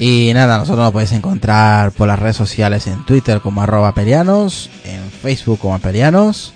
[0.00, 4.68] Y nada, nosotros nos podéis encontrar por las redes sociales en Twitter como arroba apelianos,
[4.84, 6.54] en Facebook como apelianos,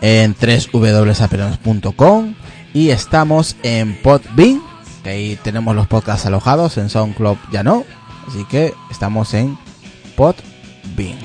[0.00, 2.34] en www.apelianos.com
[2.74, 4.60] y estamos en Podbean,
[5.04, 7.84] que ahí tenemos los podcasts alojados, en SoundCloud ya no,
[8.28, 9.56] así que estamos en
[10.16, 11.18] Podbean.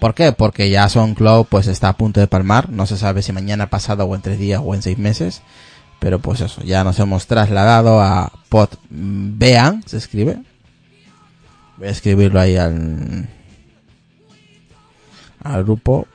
[0.00, 0.30] ¿Por qué?
[0.30, 4.04] Porque ya SoundCloud pues está a punto de palmar, no se sabe si mañana pasado
[4.04, 5.42] o en tres días o en seis meses,
[5.98, 10.38] pero pues eso, ya nos hemos trasladado a Podbean, se escribe.
[11.76, 13.28] Voy a escribirlo ahí al,
[15.42, 16.06] al grupo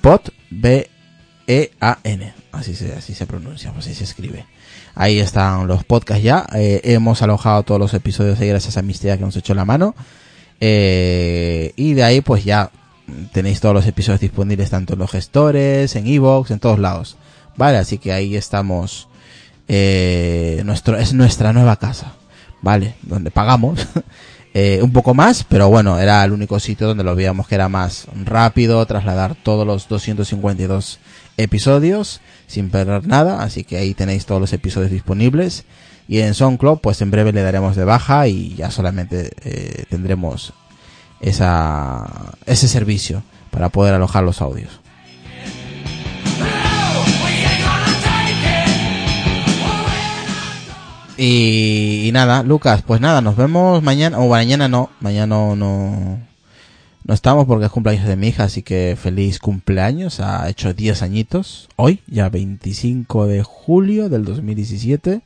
[0.00, 0.88] POT B
[1.46, 2.32] E A N.
[2.52, 4.46] Así se así se pronuncia pues así se escribe.
[4.94, 6.46] Ahí están los podcasts ya.
[6.54, 9.94] Eh, hemos alojado todos los episodios ahí gracias a Mistea que nos echó la mano.
[10.60, 12.70] Eh, y de ahí pues ya
[13.32, 17.16] tenéis todos los episodios disponibles tanto en los gestores en iVoox en todos lados.
[17.56, 19.08] Vale así que ahí estamos.
[19.66, 22.14] Eh, nuestro es nuestra nueva casa.
[22.62, 23.86] Vale donde pagamos
[24.56, 27.68] eh, un poco más, pero bueno, era el único sitio donde lo veíamos que era
[27.68, 31.00] más rápido trasladar todos los 252
[31.36, 35.64] episodios sin perder nada, así que ahí tenéis todos los episodios disponibles.
[36.06, 40.52] Y en SoundCloud, pues en breve le daremos de baja y ya solamente eh, tendremos
[41.20, 44.83] esa, ese servicio para poder alojar los audios.
[51.16, 56.18] Y, nada, Lucas, pues nada, nos vemos mañana, o mañana no, mañana no, no,
[57.04, 61.02] no estamos porque es cumpleaños de mi hija, así que feliz cumpleaños, ha hecho 10
[61.02, 65.22] añitos, hoy, ya 25 de julio del 2017,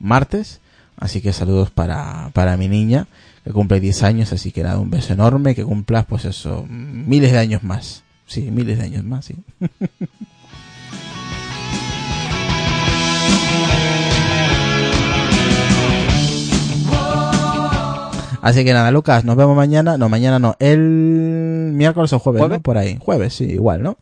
[0.00, 0.60] martes,
[0.96, 3.06] así que saludos para, para mi niña,
[3.44, 7.30] que cumple 10 años, así que nada, un beso enorme, que cumplas pues eso, miles
[7.30, 9.36] de años más, sí, miles de años más, sí.
[18.42, 19.98] Así que nada, Lucas, nos vemos mañana.
[19.98, 20.56] No, mañana no.
[20.58, 20.78] El
[21.74, 22.58] miércoles o jueves, ¿Jueves?
[22.58, 22.62] ¿no?
[22.62, 22.98] Por ahí.
[23.00, 23.98] Jueves, sí, igual, ¿no?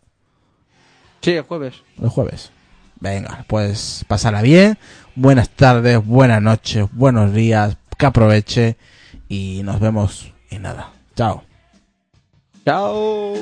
[1.20, 1.74] Sí, el jueves.
[2.00, 2.50] El jueves.
[3.00, 4.78] Venga, pues pasarla bien.
[5.14, 7.76] Buenas tardes, buenas noches, buenos días.
[7.96, 8.76] Que aproveche.
[9.28, 10.92] Y nos vemos y nada.
[11.16, 11.42] Chao.
[12.64, 13.34] Chao.